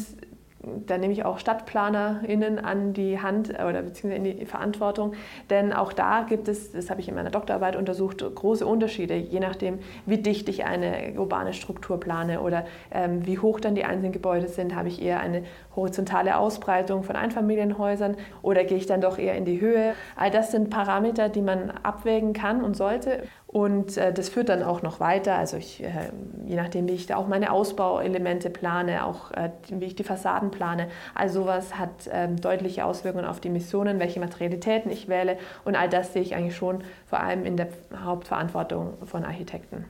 da 0.86 0.98
nehme 0.98 1.12
ich 1.12 1.24
auch 1.24 1.38
StadtplanerInnen 1.38 2.58
an 2.58 2.92
die 2.92 3.20
Hand 3.20 3.50
oder 3.50 3.82
beziehungsweise 3.82 4.28
in 4.28 4.38
die 4.38 4.46
Verantwortung, 4.46 5.14
denn 5.50 5.72
auch 5.72 5.92
da 5.92 6.22
gibt 6.28 6.48
es, 6.48 6.72
das 6.72 6.90
habe 6.90 7.00
ich 7.00 7.08
in 7.08 7.14
meiner 7.14 7.30
Doktorarbeit 7.30 7.76
untersucht, 7.76 8.24
große 8.34 8.66
Unterschiede, 8.66 9.14
je 9.14 9.40
nachdem, 9.40 9.78
wie 10.06 10.18
dicht 10.18 10.48
ich 10.48 10.64
eine 10.64 11.14
urbane 11.16 11.52
Struktur 11.52 11.98
plane 12.00 12.40
oder 12.40 12.66
ähm, 12.90 13.26
wie 13.26 13.38
hoch 13.38 13.60
dann 13.60 13.74
die 13.74 13.84
einzelnen 13.84 14.12
Gebäude 14.12 14.48
sind. 14.48 14.74
Habe 14.74 14.88
ich 14.88 15.02
eher 15.02 15.20
eine 15.20 15.44
horizontale 15.76 16.36
Ausbreitung 16.36 17.02
von 17.02 17.16
Einfamilienhäusern 17.16 18.16
oder 18.42 18.64
gehe 18.64 18.78
ich 18.78 18.86
dann 18.86 19.00
doch 19.00 19.18
eher 19.18 19.34
in 19.34 19.44
die 19.44 19.60
Höhe? 19.60 19.94
All 20.16 20.30
das 20.30 20.50
sind 20.50 20.70
Parameter, 20.70 21.28
die 21.28 21.42
man 21.42 21.70
abwägen 21.82 22.32
kann 22.32 22.62
und 22.62 22.76
sollte. 22.76 23.24
Und 23.54 23.96
äh, 23.98 24.12
das 24.12 24.30
führt 24.30 24.48
dann 24.48 24.64
auch 24.64 24.82
noch 24.82 24.98
weiter. 24.98 25.36
Also 25.36 25.56
ich, 25.56 25.80
äh, 25.80 26.10
je 26.44 26.56
nachdem, 26.56 26.88
wie 26.88 26.94
ich 26.94 27.06
da 27.06 27.14
auch 27.14 27.28
meine 27.28 27.52
Ausbauelemente 27.52 28.50
plane, 28.50 29.06
auch 29.06 29.30
äh, 29.30 29.50
wie 29.68 29.84
ich 29.84 29.94
die 29.94 30.02
Fassaden 30.02 30.50
plane, 30.50 30.88
all 31.14 31.28
sowas 31.28 31.78
hat 31.78 32.10
ähm, 32.10 32.40
deutliche 32.40 32.84
Auswirkungen 32.84 33.24
auf 33.24 33.38
die 33.38 33.50
Missionen, 33.50 34.00
welche 34.00 34.18
Materialitäten 34.18 34.90
ich 34.90 35.06
wähle. 35.06 35.38
Und 35.64 35.76
all 35.76 35.88
das 35.88 36.12
sehe 36.12 36.22
ich 36.22 36.34
eigentlich 36.34 36.56
schon 36.56 36.82
vor 37.06 37.20
allem 37.20 37.46
in 37.46 37.56
der 37.56 37.68
Hauptverantwortung 37.96 38.94
von 39.06 39.24
Architekten. 39.24 39.84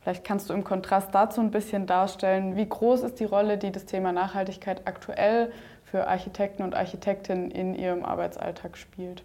Vielleicht 0.00 0.22
kannst 0.24 0.48
du 0.48 0.54
im 0.54 0.62
Kontrast 0.62 1.12
dazu 1.12 1.40
ein 1.40 1.50
bisschen 1.50 1.86
darstellen, 1.86 2.54
wie 2.54 2.68
groß 2.68 3.02
ist 3.02 3.18
die 3.18 3.24
Rolle, 3.24 3.58
die 3.58 3.72
das 3.72 3.84
Thema 3.84 4.12
Nachhaltigkeit 4.12 4.82
aktuell 4.84 5.50
für 5.82 6.06
Architekten 6.06 6.62
und 6.62 6.76
Architektinnen 6.76 7.50
in 7.50 7.74
ihrem 7.74 8.04
Arbeitsalltag 8.04 8.76
spielt. 8.76 9.24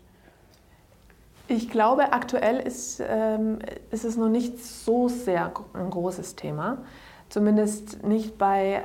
Ich 1.53 1.69
glaube, 1.69 2.13
aktuell 2.13 2.57
ist, 2.57 2.99
ähm, 3.07 3.59
ist 3.91 4.05
es 4.05 4.17
noch 4.17 4.27
nicht 4.27 4.57
so 4.59 5.07
sehr 5.07 5.51
ein 5.73 5.91
großes 5.91 6.35
Thema. 6.35 6.79
Zumindest 7.29 8.03
nicht 8.03 8.39
bei, 8.39 8.81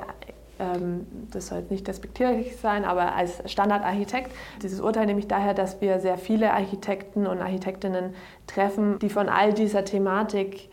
ähm, 0.58 1.06
das 1.30 1.46
soll 1.46 1.64
nicht 1.70 1.88
despektierlich 1.88 2.58
sein, 2.58 2.84
aber 2.84 3.14
als 3.14 3.40
Standardarchitekt. 3.50 4.32
Dieses 4.62 4.82
Urteil 4.82 5.06
nehme 5.06 5.18
ich 5.18 5.28
daher, 5.28 5.54
dass 5.54 5.80
wir 5.80 5.98
sehr 5.98 6.18
viele 6.18 6.52
Architekten 6.52 7.26
und 7.26 7.40
Architektinnen 7.40 8.14
treffen, 8.46 8.98
die 8.98 9.08
von 9.08 9.30
all 9.30 9.54
dieser 9.54 9.86
Thematik 9.86 10.68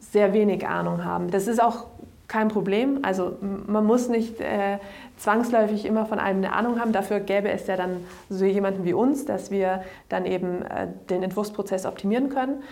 sehr 0.00 0.32
wenig 0.32 0.66
Ahnung 0.66 1.04
haben. 1.04 1.30
Das 1.30 1.46
ist 1.46 1.62
auch 1.62 1.88
kein 2.28 2.48
Problem. 2.48 3.00
Also 3.02 3.36
man 3.40 3.84
muss 3.86 4.08
nicht 4.08 4.40
äh, 4.40 4.78
zwangsläufig 5.16 5.86
immer 5.86 6.06
von 6.06 6.18
allem 6.18 6.38
eine 6.38 6.52
Ahnung 6.52 6.78
haben. 6.78 6.92
Dafür 6.92 7.20
gäbe 7.20 7.50
es 7.50 7.66
ja 7.66 7.76
dann 7.76 8.04
so 8.28 8.44
jemanden 8.44 8.84
wie 8.84 8.92
uns, 8.92 9.24
dass 9.24 9.50
wir 9.50 9.82
dann 10.10 10.26
eben 10.26 10.62
äh, 10.62 10.88
den 11.08 11.22
Entwurfsprozess 11.22 11.86
optimieren 11.86 12.28
können. 12.28 12.62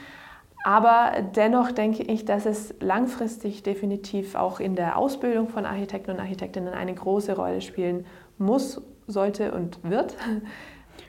Aber 0.65 1.13
dennoch 1.37 1.71
denke 1.71 2.03
ich, 2.03 2.25
dass 2.25 2.45
es 2.45 2.75
langfristig 2.81 3.63
definitiv 3.63 4.35
auch 4.35 4.61
in 4.61 4.75
der 4.75 4.99
Ausbildung 4.99 5.49
von 5.49 5.65
Architekten 5.65 6.11
und 6.11 6.21
Architektinnen 6.21 6.75
eine 6.75 6.93
große 6.93 7.37
Rolle 7.37 7.61
spielen 7.61 8.05
muss, 8.37 8.83
sollte 9.07 9.53
und 9.53 9.79
wird. 9.85 10.17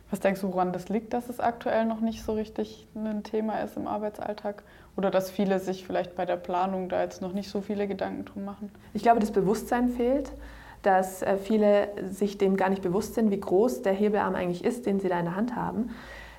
Was 0.09 0.21
denkst 0.21 0.41
du, 0.41 0.53
woran 0.53 0.71
das 0.71 0.87
liegt, 0.87 1.13
dass 1.13 1.27
es 1.27 1.39
aktuell 1.39 1.85
noch 1.85 1.99
nicht 1.99 2.23
so 2.23 2.33
richtig 2.33 2.87
ein 2.95 3.23
Thema 3.23 3.59
ist 3.59 3.75
im 3.75 3.87
Arbeitsalltag? 3.87 4.63
Oder 4.95 5.11
dass 5.11 5.29
viele 5.29 5.59
sich 5.59 5.85
vielleicht 5.85 6.15
bei 6.15 6.25
der 6.25 6.37
Planung 6.37 6.87
da 6.87 7.01
jetzt 7.01 7.21
noch 7.21 7.33
nicht 7.33 7.49
so 7.49 7.61
viele 7.61 7.87
Gedanken 7.87 8.25
drum 8.25 8.45
machen? 8.45 8.71
Ich 8.93 9.03
glaube, 9.03 9.19
das 9.19 9.31
Bewusstsein 9.31 9.89
fehlt, 9.89 10.31
dass 10.81 11.21
äh, 11.21 11.37
viele 11.37 11.89
sich 12.09 12.37
dem 12.37 12.55
gar 12.55 12.69
nicht 12.69 12.81
bewusst 12.81 13.15
sind, 13.15 13.31
wie 13.31 13.39
groß 13.39 13.81
der 13.81 13.93
Hebelarm 13.93 14.35
eigentlich 14.35 14.63
ist, 14.63 14.85
den 14.85 14.99
sie 14.99 15.09
da 15.09 15.19
in 15.19 15.25
der 15.25 15.35
Hand 15.35 15.55
haben. 15.55 15.89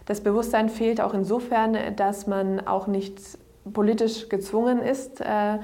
Das 0.06 0.22
Bewusstsein 0.22 0.70
fehlt 0.70 1.02
auch 1.02 1.12
insofern, 1.12 1.76
dass 1.96 2.26
man 2.26 2.66
auch 2.66 2.86
nicht 2.86 3.20
politisch 3.72 4.28
gezwungen 4.28 4.80
ist, 4.80 5.20
äh, 5.20 5.58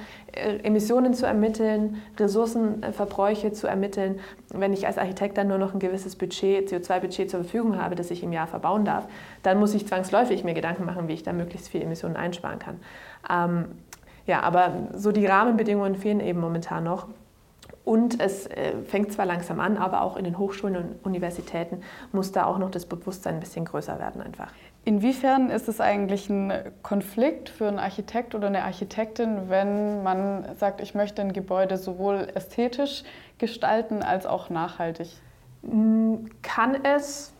Emissionen 0.62 1.14
zu 1.14 1.26
ermitteln, 1.26 2.02
Ressourcenverbräuche 2.18 3.52
zu 3.52 3.66
ermitteln. 3.66 4.20
Wenn 4.50 4.73
ich 4.73 4.87
als 4.87 4.99
Architekt 4.99 5.38
dann 5.38 5.49
nur 5.49 5.58
noch 5.58 5.75
ein 5.75 5.78
gewisses 5.78 6.16
Budget, 6.16 6.70
CO2-Budget 6.70 7.30
zur 7.30 7.40
Verfügung 7.40 7.80
habe, 7.80 7.94
das 7.94 8.11
ich 8.11 8.23
im 8.23 8.32
Jahr 8.32 8.46
verbauen 8.46 8.84
darf, 8.84 9.06
dann 9.42 9.58
muss 9.58 9.75
ich 9.75 9.87
zwangsläufig 9.87 10.44
mir 10.44 10.54
Gedanken 10.54 10.84
machen, 10.84 11.08
wie 11.08 11.14
ich 11.14 11.23
da 11.23 11.32
möglichst 11.32 11.68
viel 11.68 11.82
Emissionen 11.82 12.16
einsparen 12.16 12.58
kann. 12.58 12.80
Ähm, 13.30 13.64
ja, 14.26 14.40
aber 14.40 14.88
so 14.94 15.12
die 15.12 15.26
Rahmenbedingungen 15.26 15.96
fehlen 15.96 16.20
eben 16.20 16.40
momentan 16.40 16.84
noch. 16.84 17.08
Und 17.84 18.20
es 18.20 18.46
äh, 18.46 18.73
fängt 18.87 19.12
zwar 19.12 19.26
langsam 19.26 19.61
an, 19.61 19.76
aber 19.76 20.02
auch 20.02 20.16
in 20.16 20.25
den 20.25 20.38
Hochschulen 20.38 20.76
und 20.76 21.04
Universitäten 21.04 21.82
muss 22.12 22.32
da 22.32 22.46
auch 22.46 22.58
noch 22.58 22.70
das 22.70 22.87
Bewusstsein 22.87 23.34
ein 23.34 23.40
bisschen 23.40 23.66
größer 23.66 23.99
werden 23.99 24.23
einfach. 24.23 24.52
Inwiefern 24.86 25.48
ist 25.48 25.68
es 25.68 25.80
eigentlich 25.80 26.28
ein 26.28 26.52
Konflikt 26.82 27.48
für 27.48 27.68
einen 27.68 27.78
Architekt 27.78 28.34
oder 28.34 28.48
eine 28.48 28.64
Architektin, 28.64 29.48
wenn 29.48 30.02
man 30.02 30.46
sagt, 30.58 30.82
ich 30.82 30.94
möchte 30.94 31.22
ein 31.22 31.32
Gebäude 31.32 31.78
sowohl 31.78 32.28
ästhetisch 32.34 33.02
gestalten 33.38 34.02
als 34.02 34.26
auch 34.26 34.50
nachhaltig? 34.50 35.08
Kann 35.62 36.84
es, 36.84 37.32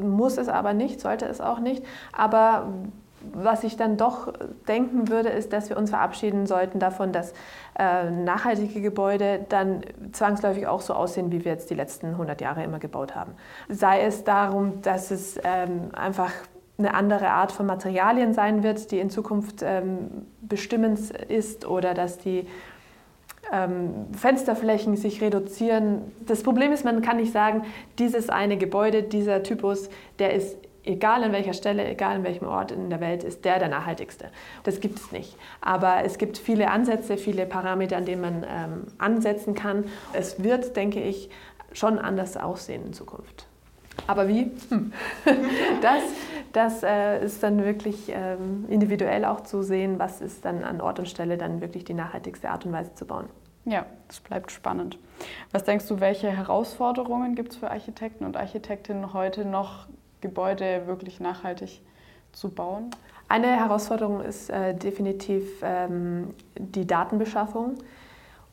muss 0.00 0.38
es 0.38 0.48
aber 0.48 0.74
nicht, 0.74 1.00
sollte 1.00 1.24
es 1.24 1.40
auch 1.40 1.58
nicht. 1.58 1.84
Aber 2.12 2.68
was 3.32 3.64
ich 3.64 3.76
dann 3.76 3.96
doch 3.96 4.32
denken 4.68 5.08
würde, 5.08 5.30
ist, 5.30 5.52
dass 5.52 5.68
wir 5.68 5.76
uns 5.76 5.90
verabschieden 5.90 6.46
sollten 6.46 6.78
davon, 6.78 7.10
dass 7.10 7.32
äh, 7.76 8.08
nachhaltige 8.10 8.80
Gebäude 8.80 9.44
dann 9.48 9.80
zwangsläufig 10.12 10.68
auch 10.68 10.80
so 10.80 10.94
aussehen, 10.94 11.32
wie 11.32 11.44
wir 11.44 11.50
jetzt 11.50 11.68
die 11.70 11.74
letzten 11.74 12.08
100 12.10 12.40
Jahre 12.40 12.62
immer 12.62 12.78
gebaut 12.78 13.16
haben. 13.16 13.32
Sei 13.68 14.02
es 14.02 14.22
darum, 14.22 14.80
dass 14.82 15.10
es 15.10 15.38
ähm, 15.42 15.90
einfach 15.92 16.30
eine 16.78 16.94
andere 16.94 17.30
Art 17.30 17.52
von 17.52 17.66
Materialien 17.66 18.34
sein 18.34 18.62
wird, 18.62 18.90
die 18.90 18.98
in 18.98 19.10
Zukunft 19.10 19.62
ähm, 19.62 20.26
bestimmend 20.42 21.10
ist 21.10 21.66
oder 21.66 21.94
dass 21.94 22.18
die 22.18 22.46
ähm, 23.52 24.06
Fensterflächen 24.12 24.96
sich 24.96 25.22
reduzieren. 25.22 26.12
Das 26.26 26.42
Problem 26.42 26.72
ist, 26.72 26.84
man 26.84 27.02
kann 27.02 27.16
nicht 27.16 27.32
sagen, 27.32 27.64
dieses 27.98 28.28
eine 28.28 28.56
Gebäude, 28.56 29.02
dieser 29.02 29.42
Typus, 29.42 29.88
der 30.18 30.34
ist 30.34 30.56
egal 30.84 31.24
an 31.24 31.32
welcher 31.32 31.52
Stelle, 31.52 31.86
egal 31.86 32.16
an 32.16 32.24
welchem 32.24 32.46
Ort 32.46 32.70
in 32.70 32.90
der 32.90 33.00
Welt, 33.00 33.24
ist 33.24 33.44
der 33.44 33.58
der 33.58 33.68
nachhaltigste. 33.68 34.30
Das 34.62 34.80
gibt 34.80 34.98
es 34.98 35.12
nicht. 35.12 35.36
Aber 35.60 36.04
es 36.04 36.18
gibt 36.18 36.38
viele 36.38 36.70
Ansätze, 36.70 37.16
viele 37.16 37.46
Parameter, 37.46 37.96
an 37.96 38.04
denen 38.04 38.20
man 38.20 38.46
ähm, 38.48 38.86
ansetzen 38.98 39.54
kann. 39.54 39.84
Es 40.12 40.42
wird, 40.42 40.76
denke 40.76 41.00
ich, 41.00 41.30
schon 41.72 41.98
anders 41.98 42.36
aussehen 42.36 42.86
in 42.86 42.92
Zukunft. 42.92 43.46
Aber 44.06 44.28
wie? 44.28 44.50
Hm. 44.68 44.92
Das, 45.82 46.02
das 46.52 46.82
äh, 46.82 47.24
ist 47.24 47.42
dann 47.42 47.64
wirklich 47.64 48.08
ähm, 48.08 48.64
individuell 48.68 49.24
auch 49.24 49.42
zu 49.42 49.62
sehen, 49.62 49.98
was 49.98 50.20
ist 50.20 50.44
dann 50.44 50.64
an 50.64 50.80
Ort 50.80 50.98
und 50.98 51.08
Stelle 51.08 51.36
dann 51.36 51.60
wirklich 51.60 51.84
die 51.84 51.94
nachhaltigste 51.94 52.48
Art 52.48 52.64
und 52.64 52.72
Weise 52.72 52.94
zu 52.94 53.06
bauen. 53.06 53.26
Ja, 53.66 53.84
das 54.08 54.20
bleibt 54.20 54.52
spannend. 54.52 54.98
Was 55.50 55.64
denkst 55.64 55.86
du, 55.88 56.00
welche 56.00 56.30
Herausforderungen 56.30 57.34
gibt 57.34 57.52
es 57.52 57.56
für 57.56 57.70
Architekten 57.70 58.24
und 58.24 58.36
Architektinnen 58.36 59.12
heute 59.12 59.44
noch, 59.44 59.86
Gebäude 60.20 60.86
wirklich 60.86 61.20
nachhaltig 61.20 61.82
zu 62.32 62.50
bauen? 62.50 62.90
Eine 63.28 63.48
Herausforderung 63.48 64.20
ist 64.20 64.50
äh, 64.50 64.74
definitiv 64.74 65.44
ähm, 65.62 66.32
die 66.56 66.86
Datenbeschaffung. 66.86 67.74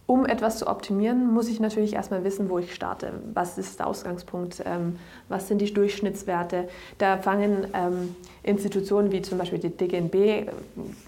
Um 0.05 0.25
etwas 0.25 0.59
zu 0.59 0.67
optimieren, 0.67 1.33
muss 1.33 1.47
ich 1.47 1.61
natürlich 1.61 1.93
erstmal 1.93 2.25
wissen, 2.25 2.49
wo 2.49 2.59
ich 2.59 2.75
starte. 2.75 3.13
Was 3.33 3.57
ist 3.57 3.79
der 3.79 3.87
Ausgangspunkt? 3.87 4.61
Ähm, 4.65 4.97
was 5.29 5.47
sind 5.47 5.59
die 5.61 5.73
Durchschnittswerte? 5.73 6.67
Da 6.97 7.17
fangen 7.17 7.67
ähm, 7.73 8.13
Institutionen 8.43 9.13
wie 9.13 9.21
zum 9.21 9.37
Beispiel 9.37 9.59
die 9.59 9.69
DGNB, 9.69 10.51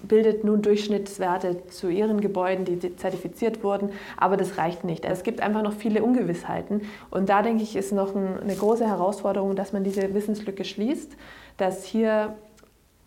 bildet 0.03 0.45
nun 0.45 0.61
Durchschnittswerte 0.61 1.67
zu 1.67 1.89
ihren 1.89 2.21
Gebäuden, 2.21 2.63
die 2.63 2.95
zertifiziert 2.95 3.63
wurden, 3.65 3.89
aber 4.15 4.37
das 4.37 4.57
reicht 4.57 4.85
nicht. 4.85 5.03
Es 5.03 5.23
gibt 5.23 5.41
einfach 5.41 5.61
noch 5.61 5.73
viele 5.73 6.01
Ungewissheiten 6.01 6.83
und 7.11 7.27
da 7.27 7.41
denke 7.41 7.63
ich, 7.63 7.75
ist 7.75 7.91
noch 7.91 8.15
eine 8.15 8.55
große 8.55 8.87
Herausforderung, 8.87 9.57
dass 9.57 9.73
man 9.73 9.83
diese 9.83 10.13
Wissenslücke 10.13 10.63
schließt, 10.63 11.11
dass 11.57 11.83
hier 11.83 12.33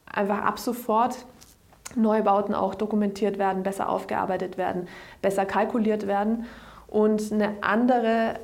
einfach 0.04 0.42
ab 0.42 0.58
sofort 0.58 1.16
Neubauten 1.96 2.54
auch 2.54 2.74
dokumentiert 2.74 3.38
werden, 3.38 3.62
besser 3.62 3.88
aufgearbeitet 3.88 4.58
werden, 4.58 4.88
besser 5.22 5.44
kalkuliert 5.46 6.06
werden. 6.06 6.46
Und 6.86 7.32
eine 7.32 7.54
andere 7.60 8.34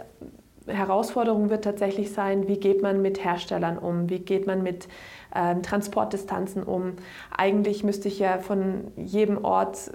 Herausforderung 0.66 1.50
wird 1.50 1.64
tatsächlich 1.64 2.12
sein, 2.12 2.48
wie 2.48 2.58
geht 2.58 2.82
man 2.82 3.02
mit 3.02 3.22
Herstellern 3.22 3.78
um, 3.78 4.08
wie 4.08 4.18
geht 4.18 4.46
man 4.46 4.62
mit 4.62 4.88
ähm, 5.34 5.62
Transportdistanzen 5.62 6.62
um. 6.62 6.94
Eigentlich 7.36 7.84
müsste 7.84 8.08
ich 8.08 8.18
ja 8.18 8.38
von 8.38 8.92
jedem 8.96 9.44
Ort 9.44 9.90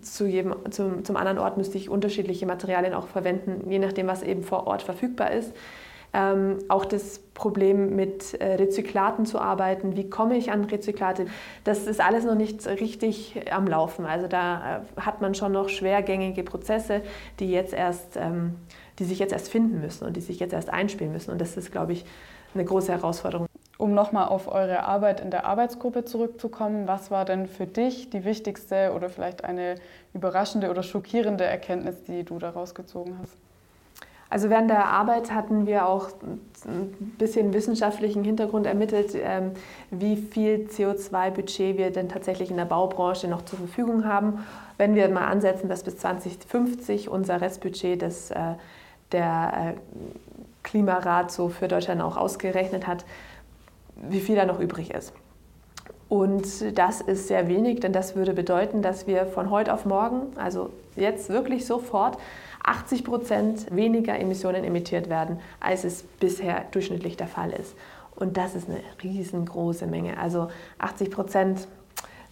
zu 0.00 0.26
jedem, 0.26 0.54
zum, 0.70 1.04
zum 1.04 1.16
anderen 1.16 1.38
Ort 1.38 1.58
müsste 1.58 1.76
ich 1.76 1.90
unterschiedliche 1.90 2.46
Materialien 2.46 2.94
auch 2.94 3.06
verwenden, 3.06 3.70
je 3.70 3.78
nachdem, 3.78 4.06
was 4.06 4.22
eben 4.22 4.42
vor 4.42 4.66
Ort 4.66 4.82
verfügbar 4.82 5.32
ist. 5.32 5.52
Ähm, 6.16 6.58
auch 6.68 6.84
das 6.84 7.18
Problem 7.34 7.96
mit 7.96 8.34
äh, 8.34 8.54
Rezyklaten 8.54 9.26
zu 9.26 9.40
arbeiten. 9.40 9.96
Wie 9.96 10.08
komme 10.08 10.36
ich 10.36 10.52
an 10.52 10.64
Rezyklate? 10.64 11.26
Das 11.64 11.88
ist 11.88 12.00
alles 12.00 12.24
noch 12.24 12.36
nicht 12.36 12.64
richtig 12.68 13.40
am 13.50 13.66
Laufen. 13.66 14.06
Also 14.06 14.28
da 14.28 14.76
äh, 14.76 15.00
hat 15.00 15.20
man 15.20 15.34
schon 15.34 15.50
noch 15.50 15.68
schwergängige 15.68 16.44
Prozesse, 16.44 17.02
die, 17.40 17.50
jetzt 17.50 17.74
erst, 17.74 18.16
ähm, 18.16 18.54
die 19.00 19.04
sich 19.04 19.18
jetzt 19.18 19.32
erst 19.32 19.48
finden 19.48 19.80
müssen 19.80 20.06
und 20.06 20.16
die 20.16 20.20
sich 20.20 20.38
jetzt 20.38 20.52
erst 20.52 20.70
einspielen 20.70 21.12
müssen. 21.12 21.32
Und 21.32 21.40
das 21.40 21.56
ist, 21.56 21.72
glaube 21.72 21.92
ich, 21.92 22.04
eine 22.54 22.64
große 22.64 22.92
Herausforderung. 22.92 23.48
Um 23.76 23.92
nochmal 23.92 24.28
auf 24.28 24.46
eure 24.46 24.84
Arbeit 24.84 25.20
in 25.20 25.32
der 25.32 25.46
Arbeitsgruppe 25.46 26.04
zurückzukommen, 26.04 26.86
was 26.86 27.10
war 27.10 27.24
denn 27.24 27.48
für 27.48 27.66
dich 27.66 28.08
die 28.08 28.24
wichtigste 28.24 28.92
oder 28.94 29.08
vielleicht 29.08 29.42
eine 29.42 29.74
überraschende 30.12 30.70
oder 30.70 30.84
schockierende 30.84 31.42
Erkenntnis, 31.42 32.04
die 32.04 32.22
du 32.22 32.38
daraus 32.38 32.76
gezogen 32.76 33.18
hast? 33.20 33.43
Also 34.34 34.50
während 34.50 34.68
der 34.68 34.86
Arbeit 34.86 35.30
hatten 35.30 35.68
wir 35.68 35.86
auch 35.86 36.08
ein 36.66 37.14
bisschen 37.18 37.54
wissenschaftlichen 37.54 38.24
Hintergrund 38.24 38.66
ermittelt, 38.66 39.14
ähm, 39.14 39.52
wie 39.92 40.16
viel 40.16 40.66
CO2-Budget 40.68 41.78
wir 41.78 41.92
denn 41.92 42.08
tatsächlich 42.08 42.50
in 42.50 42.56
der 42.56 42.64
Baubranche 42.64 43.28
noch 43.28 43.44
zur 43.44 43.60
Verfügung 43.60 44.04
haben. 44.04 44.44
Wenn 44.76 44.96
wir 44.96 45.08
mal 45.08 45.28
ansetzen, 45.28 45.68
dass 45.68 45.84
bis 45.84 45.98
2050 45.98 47.08
unser 47.08 47.40
Restbudget, 47.40 48.02
das 48.02 48.32
äh, 48.32 48.54
der 49.12 49.76
äh, 49.76 50.02
Klimarat 50.64 51.30
so 51.30 51.48
für 51.48 51.68
Deutschland 51.68 52.02
auch 52.02 52.16
ausgerechnet 52.16 52.88
hat, 52.88 53.04
wie 53.94 54.18
viel 54.18 54.34
da 54.34 54.46
noch 54.46 54.58
übrig 54.58 54.92
ist. 54.92 55.12
Und 56.08 56.76
das 56.76 57.00
ist 57.00 57.28
sehr 57.28 57.46
wenig, 57.46 57.78
denn 57.78 57.92
das 57.92 58.16
würde 58.16 58.32
bedeuten, 58.32 58.82
dass 58.82 59.06
wir 59.06 59.26
von 59.26 59.50
heute 59.50 59.72
auf 59.72 59.86
morgen, 59.86 60.36
also 60.36 60.70
jetzt 60.96 61.30
wirklich 61.30 61.66
sofort, 61.66 62.18
80 62.64 63.04
Prozent 63.04 63.74
weniger 63.76 64.18
Emissionen 64.18 64.64
emittiert 64.64 65.08
werden, 65.08 65.38
als 65.60 65.84
es 65.84 66.02
bisher 66.02 66.64
durchschnittlich 66.72 67.16
der 67.16 67.28
Fall 67.28 67.50
ist. 67.52 67.76
Und 68.16 68.36
das 68.36 68.54
ist 68.54 68.68
eine 68.68 68.80
riesengroße 69.02 69.86
Menge. 69.86 70.18
Also 70.18 70.48
80 70.78 71.10
Prozent, 71.10 71.68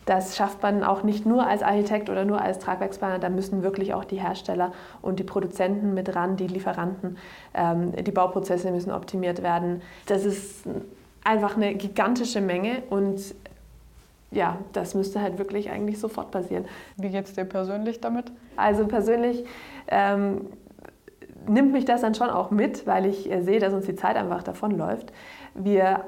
das 0.06 0.36
schafft 0.36 0.62
man 0.62 0.84
auch 0.84 1.02
nicht 1.02 1.26
nur 1.26 1.46
als 1.46 1.62
Architekt 1.62 2.08
oder 2.08 2.24
nur 2.24 2.40
als 2.40 2.58
Tragwerksplaner. 2.58 3.18
Da 3.18 3.28
müssen 3.28 3.62
wirklich 3.62 3.92
auch 3.92 4.04
die 4.04 4.20
Hersteller 4.20 4.72
und 5.02 5.18
die 5.18 5.24
Produzenten 5.24 5.92
mit 5.94 6.14
ran, 6.16 6.36
die 6.36 6.46
Lieferanten. 6.46 7.18
Ähm, 7.54 7.92
die 7.92 8.10
Bauprozesse 8.10 8.70
müssen 8.70 8.90
optimiert 8.90 9.42
werden. 9.42 9.82
Das 10.06 10.24
ist 10.24 10.64
einfach 11.24 11.56
eine 11.56 11.74
gigantische 11.74 12.40
Menge 12.40 12.82
und 12.88 13.20
ja, 14.32 14.58
das 14.72 14.94
müsste 14.94 15.20
halt 15.20 15.38
wirklich 15.38 15.70
eigentlich 15.70 16.00
sofort 16.00 16.30
passieren. 16.30 16.64
Wie 16.96 17.10
geht 17.10 17.26
es 17.26 17.34
dir 17.34 17.44
persönlich 17.44 18.00
damit? 18.00 18.32
Also 18.56 18.86
persönlich 18.86 19.44
ähm, 19.88 20.46
nimmt 21.46 21.72
mich 21.72 21.84
das 21.84 22.00
dann 22.00 22.14
schon 22.14 22.30
auch 22.30 22.50
mit, 22.50 22.86
weil 22.86 23.06
ich 23.06 23.30
äh, 23.30 23.42
sehe, 23.42 23.60
dass 23.60 23.72
uns 23.72 23.86
die 23.86 23.96
Zeit 23.96 24.16
einfach 24.16 24.42
davonläuft. 24.42 25.12
Wir 25.54 26.04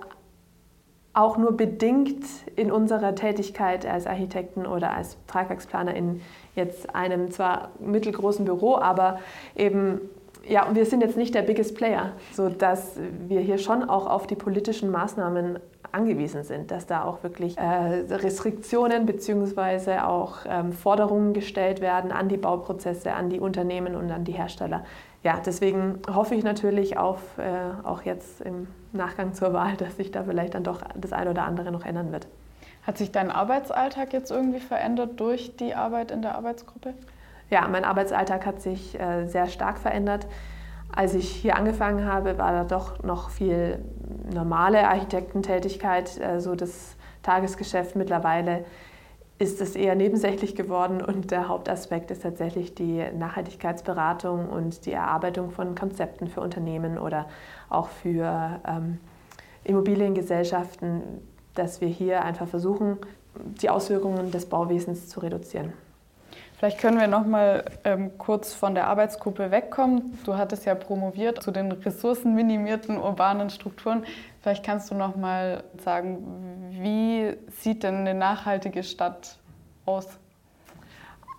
auch 1.12 1.36
nur 1.36 1.56
bedingt 1.56 2.24
in 2.56 2.72
unserer 2.72 3.14
Tätigkeit 3.14 3.86
als 3.86 4.06
Architekten 4.06 4.66
oder 4.66 4.94
als 4.94 5.16
Tragwerksplaner 5.28 5.94
in 5.94 6.20
jetzt 6.56 6.94
einem 6.94 7.30
zwar 7.30 7.70
mittelgroßen 7.78 8.44
Büro, 8.44 8.76
aber 8.76 9.20
eben 9.54 10.00
ja, 10.46 10.66
und 10.66 10.74
wir 10.74 10.84
sind 10.84 11.00
jetzt 11.00 11.16
nicht 11.16 11.34
der 11.34 11.42
biggest 11.42 11.74
player, 11.74 12.12
sodass 12.32 12.98
wir 13.28 13.40
hier 13.40 13.58
schon 13.58 13.82
auch 13.88 14.06
auf 14.06 14.26
die 14.26 14.34
politischen 14.34 14.90
Maßnahmen 14.90 15.58
angewiesen 15.94 16.44
sind, 16.44 16.70
dass 16.70 16.86
da 16.86 17.04
auch 17.04 17.22
wirklich 17.22 17.56
äh, 17.56 17.62
Restriktionen 17.62 19.06
bzw. 19.06 19.98
auch 20.00 20.38
ähm, 20.46 20.72
Forderungen 20.72 21.32
gestellt 21.32 21.80
werden 21.80 22.12
an 22.12 22.28
die 22.28 22.36
Bauprozesse, 22.36 23.12
an 23.12 23.30
die 23.30 23.40
Unternehmen 23.40 23.94
und 23.94 24.10
an 24.10 24.24
die 24.24 24.32
Hersteller. 24.32 24.84
Ja, 25.22 25.40
deswegen 25.44 26.00
hoffe 26.12 26.34
ich 26.34 26.44
natürlich 26.44 26.98
auf, 26.98 27.38
äh, 27.38 27.86
auch 27.86 28.02
jetzt 28.02 28.42
im 28.42 28.66
Nachgang 28.92 29.32
zur 29.32 29.54
Wahl, 29.54 29.76
dass 29.76 29.96
sich 29.96 30.10
da 30.10 30.24
vielleicht 30.24 30.54
dann 30.54 30.64
doch 30.64 30.82
das 30.94 31.12
eine 31.12 31.30
oder 31.30 31.44
andere 31.44 31.72
noch 31.72 31.84
ändern 31.84 32.12
wird. 32.12 32.26
Hat 32.86 32.98
sich 32.98 33.10
dein 33.10 33.30
Arbeitsalltag 33.30 34.12
jetzt 34.12 34.30
irgendwie 34.30 34.60
verändert 34.60 35.18
durch 35.18 35.56
die 35.56 35.74
Arbeit 35.74 36.10
in 36.10 36.20
der 36.20 36.34
Arbeitsgruppe? 36.34 36.92
Ja, 37.48 37.66
mein 37.68 37.84
Arbeitsalltag 37.84 38.44
hat 38.44 38.60
sich 38.60 38.98
äh, 38.98 39.26
sehr 39.26 39.46
stark 39.46 39.78
verändert. 39.78 40.26
Als 40.96 41.14
ich 41.14 41.28
hier 41.28 41.56
angefangen 41.56 42.06
habe, 42.06 42.38
war 42.38 42.52
da 42.52 42.64
doch 42.64 43.02
noch 43.02 43.30
viel 43.30 43.80
normale 44.32 44.86
Architektentätigkeit, 44.86 46.20
äh, 46.20 46.40
so 46.40 46.54
das 46.54 46.96
Tagesgeschäft. 47.22 47.96
Mittlerweile 47.96 48.64
ist 49.38 49.60
es 49.60 49.74
eher 49.74 49.96
nebensächlich 49.96 50.54
geworden 50.54 51.02
und 51.02 51.32
der 51.32 51.48
Hauptaspekt 51.48 52.12
ist 52.12 52.22
tatsächlich 52.22 52.74
die 52.74 53.04
Nachhaltigkeitsberatung 53.18 54.48
und 54.48 54.86
die 54.86 54.92
Erarbeitung 54.92 55.50
von 55.50 55.74
Konzepten 55.74 56.28
für 56.28 56.40
Unternehmen 56.40 56.98
oder 56.98 57.26
auch 57.68 57.88
für 57.88 58.60
ähm, 58.66 59.00
Immobiliengesellschaften, 59.64 61.02
dass 61.54 61.80
wir 61.80 61.88
hier 61.88 62.24
einfach 62.24 62.46
versuchen, 62.46 62.98
die 63.60 63.68
Auswirkungen 63.68 64.30
des 64.30 64.46
Bauwesens 64.46 65.08
zu 65.08 65.18
reduzieren. 65.18 65.72
Vielleicht 66.56 66.78
können 66.78 66.98
wir 66.98 67.08
noch 67.08 67.26
mal 67.26 67.64
ähm, 67.84 68.16
kurz 68.16 68.54
von 68.54 68.74
der 68.74 68.86
Arbeitsgruppe 68.86 69.50
wegkommen. 69.50 70.18
Du 70.24 70.36
hattest 70.36 70.64
ja 70.64 70.74
promoviert 70.74 71.42
zu 71.42 71.50
den 71.50 71.72
ressourcenminimierten 71.72 72.96
urbanen 72.96 73.50
Strukturen. 73.50 74.04
Vielleicht 74.40 74.64
kannst 74.64 74.90
du 74.90 74.94
noch 74.94 75.16
mal 75.16 75.64
sagen, 75.82 76.70
wie 76.70 77.36
sieht 77.60 77.82
denn 77.82 77.96
eine 77.96 78.14
nachhaltige 78.14 78.82
Stadt 78.82 79.38
aus? 79.84 80.06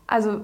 Also 0.07 0.41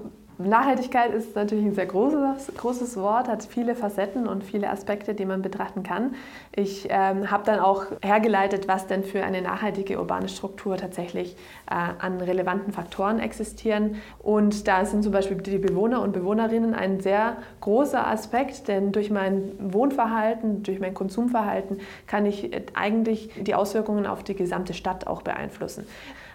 Nachhaltigkeit 0.48 1.12
ist 1.12 1.34
natürlich 1.34 1.64
ein 1.64 1.74
sehr 1.74 1.86
großes, 1.86 2.54
großes 2.56 2.96
Wort, 2.96 3.28
hat 3.28 3.42
viele 3.44 3.74
Facetten 3.74 4.26
und 4.26 4.44
viele 4.44 4.70
Aspekte, 4.70 5.14
die 5.14 5.24
man 5.24 5.42
betrachten 5.42 5.82
kann. 5.82 6.14
Ich 6.54 6.88
ähm, 6.90 7.30
habe 7.30 7.44
dann 7.44 7.60
auch 7.60 7.86
hergeleitet, 8.02 8.68
was 8.68 8.86
denn 8.86 9.04
für 9.04 9.24
eine 9.24 9.42
nachhaltige 9.42 9.98
urbane 9.98 10.28
Struktur 10.28 10.76
tatsächlich 10.76 11.36
äh, 11.70 11.74
an 11.74 12.20
relevanten 12.20 12.72
Faktoren 12.72 13.18
existieren. 13.18 13.96
Und 14.18 14.68
da 14.68 14.84
sind 14.84 15.02
zum 15.02 15.12
Beispiel 15.12 15.36
die 15.38 15.58
Bewohner 15.58 16.02
und 16.02 16.12
Bewohnerinnen 16.12 16.74
ein 16.74 17.00
sehr 17.00 17.36
großer 17.60 18.06
Aspekt, 18.06 18.68
denn 18.68 18.92
durch 18.92 19.10
mein 19.10 19.52
Wohnverhalten, 19.58 20.62
durch 20.62 20.80
mein 20.80 20.94
Konsumverhalten 20.94 21.78
kann 22.06 22.26
ich 22.26 22.50
eigentlich 22.74 23.30
die 23.38 23.54
Auswirkungen 23.54 24.06
auf 24.06 24.22
die 24.22 24.34
gesamte 24.34 24.74
Stadt 24.74 25.06
auch 25.06 25.22
beeinflussen. 25.22 25.86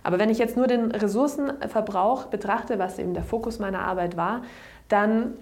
Aber 0.08 0.20
wenn 0.20 0.30
ich 0.30 0.38
jetzt 0.38 0.56
nur 0.56 0.68
den 0.68 0.92
Ressourcenverbrauch 0.92 2.28
betrachte, 2.28 2.80
was 2.80 2.98
eben 2.98 3.14
der 3.14 3.24
Fokus 3.24 3.60
meiner 3.60 3.82
Arbeit 3.82 4.16
war, 4.16 4.42
dann 4.88 5.34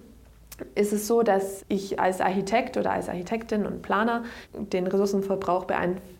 ist 0.74 0.92
es 0.92 1.06
so, 1.06 1.22
dass 1.22 1.64
ich 1.68 2.00
als 2.00 2.20
Architekt 2.20 2.76
oder 2.76 2.90
als 2.90 3.08
Architektin 3.08 3.64
und 3.64 3.80
Planer 3.82 4.24
den 4.52 4.88
Ressourcenverbrauch 4.88 5.66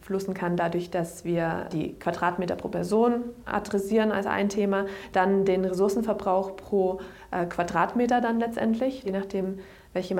beeinflussen 0.07 0.35
kann, 0.35 0.57
dadurch, 0.57 0.91
dass 0.91 1.25
wir 1.25 1.67
die 1.73 1.95
Quadratmeter 1.99 2.57
pro 2.57 2.69
Person 2.69 3.25
adressieren 3.45 4.13
als 4.13 4.27
ein 4.27 4.49
Thema, 4.49 4.87
dann 5.13 5.45
den 5.45 5.65
Ressourcenverbrauch 5.65 6.57
pro 6.57 7.01
äh, 7.31 7.47
Quadratmeter 7.47 8.21
dann 8.21 8.39
letztendlich, 8.39 9.03
je 9.05 9.13
nachdem, 9.13 9.59
welche 9.97 10.15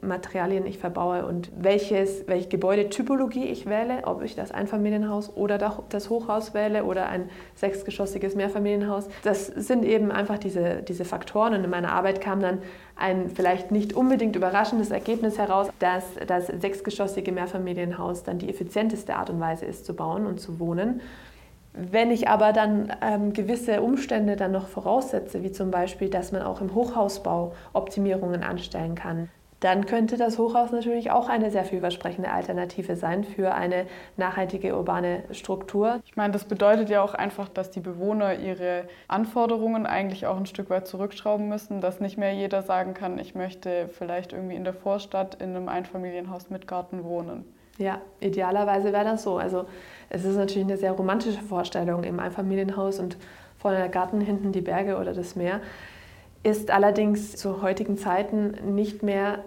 Materialien 0.00 0.66
ich 0.66 0.78
verbaue 0.78 1.26
und 1.26 1.50
welches, 1.54 2.26
welche 2.26 2.48
Gebäudetypologie 2.48 3.44
ich 3.44 3.66
wähle, 3.66 4.06
ob 4.06 4.22
ich 4.22 4.34
das 4.34 4.52
Einfamilienhaus 4.52 5.36
oder 5.36 5.58
das 5.90 6.08
Hochhaus 6.08 6.54
wähle 6.54 6.84
oder 6.84 7.10
ein 7.10 7.28
sechsgeschossiges 7.54 8.36
Mehrfamilienhaus. 8.36 9.06
Das 9.24 9.46
sind 9.46 9.84
eben 9.84 10.10
einfach 10.10 10.38
diese, 10.38 10.82
diese 10.82 11.04
Faktoren 11.04 11.52
und 11.52 11.62
in 11.62 11.68
meiner 11.68 11.92
Arbeit 11.92 12.22
kam 12.22 12.40
dann 12.40 12.62
ein 12.96 13.28
vielleicht 13.28 13.70
nicht 13.70 13.92
unbedingt 13.92 14.34
überraschendes 14.34 14.90
Ergebnis 14.90 15.36
heraus, 15.36 15.68
dass 15.78 16.04
das 16.26 16.46
sechsgeschossige 16.46 17.30
Mehrfamilienhaus 17.30 18.24
dann 18.24 18.38
die 18.38 18.48
effizienteste 18.48 19.14
Art 19.14 19.27
und 19.30 19.40
Weise 19.40 19.66
ist 19.66 19.86
zu 19.86 19.94
bauen 19.94 20.26
und 20.26 20.40
zu 20.40 20.58
wohnen. 20.58 21.00
Wenn 21.72 22.10
ich 22.10 22.28
aber 22.28 22.52
dann 22.52 22.92
ähm, 23.02 23.32
gewisse 23.32 23.82
Umstände 23.82 24.36
dann 24.36 24.52
noch 24.52 24.66
voraussetze, 24.66 25.42
wie 25.42 25.52
zum 25.52 25.70
Beispiel, 25.70 26.08
dass 26.08 26.32
man 26.32 26.42
auch 26.42 26.60
im 26.60 26.74
Hochhausbau 26.74 27.52
Optimierungen 27.72 28.42
anstellen 28.42 28.94
kann, 28.94 29.28
dann 29.60 29.86
könnte 29.86 30.16
das 30.16 30.38
Hochhaus 30.38 30.70
natürlich 30.70 31.10
auch 31.10 31.28
eine 31.28 31.50
sehr 31.50 31.64
vielversprechende 31.64 32.30
Alternative 32.30 32.94
sein 32.94 33.24
für 33.24 33.54
eine 33.54 33.86
nachhaltige 34.16 34.76
urbane 34.76 35.24
Struktur. 35.32 36.00
Ich 36.04 36.16
meine, 36.16 36.32
das 36.32 36.44
bedeutet 36.44 36.90
ja 36.90 37.02
auch 37.02 37.14
einfach, 37.14 37.48
dass 37.48 37.70
die 37.70 37.80
Bewohner 37.80 38.34
ihre 38.34 38.84
Anforderungen 39.08 39.84
eigentlich 39.84 40.26
auch 40.26 40.36
ein 40.36 40.46
Stück 40.46 40.70
weit 40.70 40.86
zurückschrauben 40.86 41.48
müssen, 41.48 41.80
dass 41.80 41.98
nicht 41.98 42.18
mehr 42.18 42.32
jeder 42.32 42.62
sagen 42.62 42.94
kann, 42.94 43.18
ich 43.18 43.34
möchte 43.34 43.88
vielleicht 43.88 44.32
irgendwie 44.32 44.56
in 44.56 44.64
der 44.64 44.74
Vorstadt 44.74 45.36
in 45.42 45.56
einem 45.56 45.68
Einfamilienhaus 45.68 46.50
mit 46.50 46.68
Garten 46.68 47.02
wohnen. 47.02 47.44
Ja, 47.78 48.00
idealerweise 48.20 48.92
wäre 48.92 49.04
das 49.04 49.22
so. 49.22 49.38
Also 49.38 49.64
es 50.10 50.24
ist 50.24 50.36
natürlich 50.36 50.66
eine 50.66 50.76
sehr 50.76 50.92
romantische 50.92 51.40
Vorstellung 51.40 52.02
im 52.02 52.18
Einfamilienhaus 52.18 52.98
und 52.98 53.16
vorne 53.56 53.78
der 53.78 53.88
Garten, 53.88 54.20
hinten 54.20 54.52
die 54.52 54.60
Berge 54.60 54.98
oder 54.98 55.14
das 55.14 55.36
Meer. 55.36 55.60
Ist 56.42 56.70
allerdings 56.70 57.36
zu 57.36 57.62
heutigen 57.62 57.96
Zeiten 57.96 58.74
nicht 58.74 59.02
mehr 59.02 59.40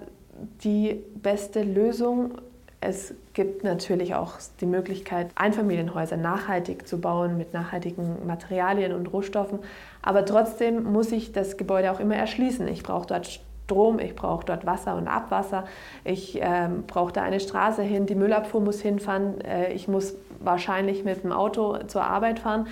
die 0.64 1.04
beste 1.16 1.64
Lösung. 1.64 2.36
Es 2.80 3.14
gibt 3.34 3.64
natürlich 3.64 4.16
auch 4.16 4.36
die 4.60 4.66
Möglichkeit, 4.66 5.30
Einfamilienhäuser 5.36 6.18
nachhaltig 6.18 6.88
zu 6.88 7.00
bauen 7.00 7.38
mit 7.38 7.54
nachhaltigen 7.54 8.26
Materialien 8.26 8.94
und 8.94 9.08
Rohstoffen. 9.08 9.60
Aber 10.02 10.26
trotzdem 10.26 10.84
muss 10.84 11.12
ich 11.12 11.32
das 11.32 11.58
Gebäude 11.58 11.92
auch 11.92 12.00
immer 12.00 12.16
erschließen. 12.16 12.68
Ich 12.70 12.82
brauche 12.82 13.08
dort 13.08 13.42
Strom, 13.72 14.00
ich 14.00 14.16
brauche 14.16 14.46
dort 14.46 14.66
Wasser 14.66 14.98
und 14.98 15.08
Abwasser, 15.08 15.64
ich 16.04 16.38
ähm, 16.42 16.84
brauche 16.88 17.14
da 17.14 17.22
eine 17.22 17.40
Straße 17.40 17.82
hin, 17.82 18.06
die 18.06 18.16
Müllabfuhr 18.16 18.60
muss 18.60 18.82
hinfahren, 18.82 19.40
äh, 19.42 19.72
ich 19.72 19.88
muss 19.88 20.16
wahrscheinlich 20.40 21.06
mit 21.06 21.24
dem 21.24 21.32
Auto 21.32 21.78
zur 21.88 22.04
Arbeit 22.04 22.40
fahren. 22.40 22.68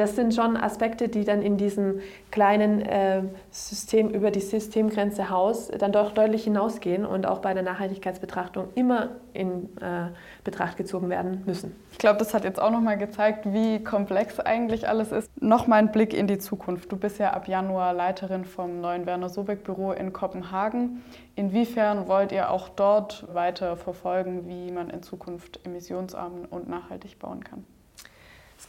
Das 0.00 0.16
sind 0.16 0.34
schon 0.34 0.56
Aspekte, 0.56 1.10
die 1.10 1.26
dann 1.26 1.42
in 1.42 1.58
diesem 1.58 2.00
kleinen 2.30 2.80
äh, 2.80 3.22
System 3.50 4.08
über 4.08 4.30
die 4.30 4.40
Systemgrenze 4.40 5.28
Haus 5.28 5.68
dann 5.68 5.92
doch 5.92 6.12
deutlich 6.12 6.44
hinausgehen 6.44 7.04
und 7.04 7.26
auch 7.26 7.40
bei 7.40 7.52
der 7.52 7.62
Nachhaltigkeitsbetrachtung 7.62 8.68
immer 8.76 9.10
in 9.34 9.64
äh, 9.82 10.06
Betracht 10.42 10.78
gezogen 10.78 11.10
werden 11.10 11.42
müssen. 11.44 11.76
Ich 11.92 11.98
glaube, 11.98 12.18
das 12.18 12.32
hat 12.32 12.44
jetzt 12.44 12.58
auch 12.58 12.70
nochmal 12.70 12.96
gezeigt, 12.96 13.52
wie 13.52 13.84
komplex 13.84 14.40
eigentlich 14.40 14.88
alles 14.88 15.12
ist. 15.12 15.30
Nochmal 15.38 15.80
ein 15.80 15.92
Blick 15.92 16.14
in 16.14 16.26
die 16.26 16.38
Zukunft. 16.38 16.90
Du 16.90 16.96
bist 16.96 17.18
ja 17.18 17.34
ab 17.34 17.46
Januar 17.46 17.92
Leiterin 17.92 18.46
vom 18.46 18.80
neuen 18.80 19.04
Werner 19.04 19.28
Sobeck 19.28 19.64
Büro 19.64 19.92
in 19.92 20.14
Kopenhagen. 20.14 21.04
Inwiefern 21.36 22.08
wollt 22.08 22.32
ihr 22.32 22.50
auch 22.50 22.70
dort 22.70 23.26
weiter 23.34 23.76
verfolgen, 23.76 24.48
wie 24.48 24.72
man 24.72 24.88
in 24.88 25.02
Zukunft 25.02 25.60
emissionsarm 25.66 26.46
und 26.48 26.70
nachhaltig 26.70 27.18
bauen 27.18 27.44
kann? 27.44 27.66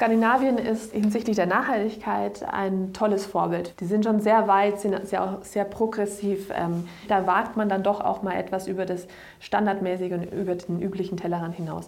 Skandinavien 0.01 0.57
ist 0.57 0.93
hinsichtlich 0.93 1.35
der 1.35 1.45
Nachhaltigkeit 1.45 2.43
ein 2.51 2.91
tolles 2.91 3.27
Vorbild. 3.27 3.79
Die 3.79 3.85
sind 3.85 4.03
schon 4.03 4.19
sehr 4.19 4.47
weit, 4.47 4.79
sind 4.79 5.05
sehr, 5.05 5.37
sehr 5.43 5.63
progressiv. 5.63 6.49
Ähm, 6.55 6.87
da 7.07 7.27
wagt 7.27 7.55
man 7.55 7.69
dann 7.69 7.83
doch 7.83 8.01
auch 8.01 8.23
mal 8.23 8.33
etwas 8.33 8.67
über 8.67 8.87
das 8.87 9.05
Standardmäßige 9.39 10.13
und 10.13 10.23
über 10.33 10.55
den 10.55 10.81
üblichen 10.81 11.17
Tellerrand 11.17 11.53
hinaus. 11.53 11.87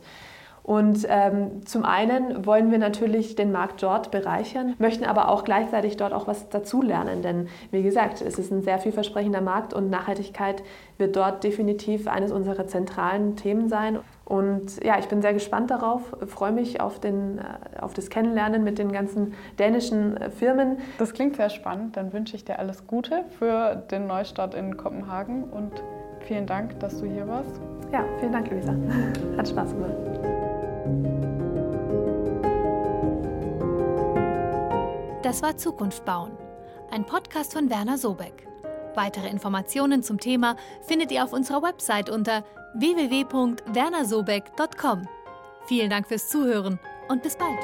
Und 0.62 1.08
ähm, 1.10 1.66
zum 1.66 1.86
einen 1.86 2.46
wollen 2.46 2.70
wir 2.70 2.78
natürlich 2.78 3.36
den 3.36 3.52
Markt 3.52 3.82
dort 3.82 4.12
bereichern, 4.12 4.76
möchten 4.78 5.06
aber 5.06 5.30
auch 5.30 5.44
gleichzeitig 5.44 5.98
dort 5.98 6.14
auch 6.14 6.28
was 6.28 6.50
dazulernen. 6.50 7.24
Denn 7.24 7.48
wie 7.72 7.82
gesagt, 7.82 8.22
es 8.22 8.38
ist 8.38 8.52
ein 8.52 8.62
sehr 8.62 8.78
vielversprechender 8.78 9.42
Markt 9.42 9.74
und 9.74 9.90
Nachhaltigkeit 9.90 10.62
wird 11.00 11.16
dort 11.16 11.44
definitiv 11.44 12.08
eines 12.08 12.32
unserer 12.32 12.68
zentralen 12.68 13.36
Themen 13.36 13.70
sein. 13.70 14.00
Und 14.26 14.82
ja, 14.84 14.98
ich 15.00 15.08
bin 15.08 15.22
sehr 15.22 15.34
gespannt 15.34 15.70
darauf, 15.70 16.02
freue 16.28 16.54
mich 16.54 16.80
auf, 16.80 17.00
den, 17.00 17.40
äh, 17.40 17.82
auf 17.82 17.94
das 17.94 18.10
Kennenlernen 18.10 18.64
mit 18.64 18.80
den 18.80 18.92
ganzen 18.92 19.34
dänischen 19.60 20.16
äh, 20.16 20.30
Firmen. 20.30 20.78
Das 20.98 21.14
klingt 21.14 21.36
sehr 21.36 21.50
spannend. 21.50 21.98
Dann 21.98 22.14
wünsche 22.14 22.36
ich 22.36 22.46
dir 22.46 22.58
alles 22.58 22.88
Gute 22.88 23.26
für 23.38 23.76
den 23.92 24.08
Neustart 24.08 24.56
in 24.56 24.78
Kopenhagen 24.78 25.44
und 25.44 25.72
vielen 26.22 26.48
Dank, 26.48 26.80
dass 26.80 27.00
du 27.00 27.06
hier 27.06 27.28
warst. 27.28 27.60
Ja, 27.92 28.06
vielen 28.20 28.32
Dank, 28.32 28.50
Luisa. 28.50 28.74
Hat 29.38 29.48
Spaß 29.48 29.72
gemacht. 29.72 29.94
Das 35.22 35.42
war 35.42 35.58
Zukunft 35.58 36.06
bauen, 36.06 36.32
ein 36.92 37.06
Podcast 37.06 37.54
von 37.54 37.70
Werner 37.70 37.98
Sobeck. 37.98 38.48
Weitere 38.96 39.28
Informationen 39.28 40.04
zum 40.04 40.20
Thema 40.20 40.56
findet 40.82 41.12
ihr 41.12 41.24
auf 41.24 41.34
unserer 41.34 41.64
Website 41.64 42.10
unter 42.10 42.44
www.wernersobeck.com. 42.74 45.08
Vielen 45.66 45.90
Dank 45.90 46.08
fürs 46.08 46.30
Zuhören 46.30 46.80
und 47.08 47.24
bis 47.24 47.38
bald. 47.38 47.58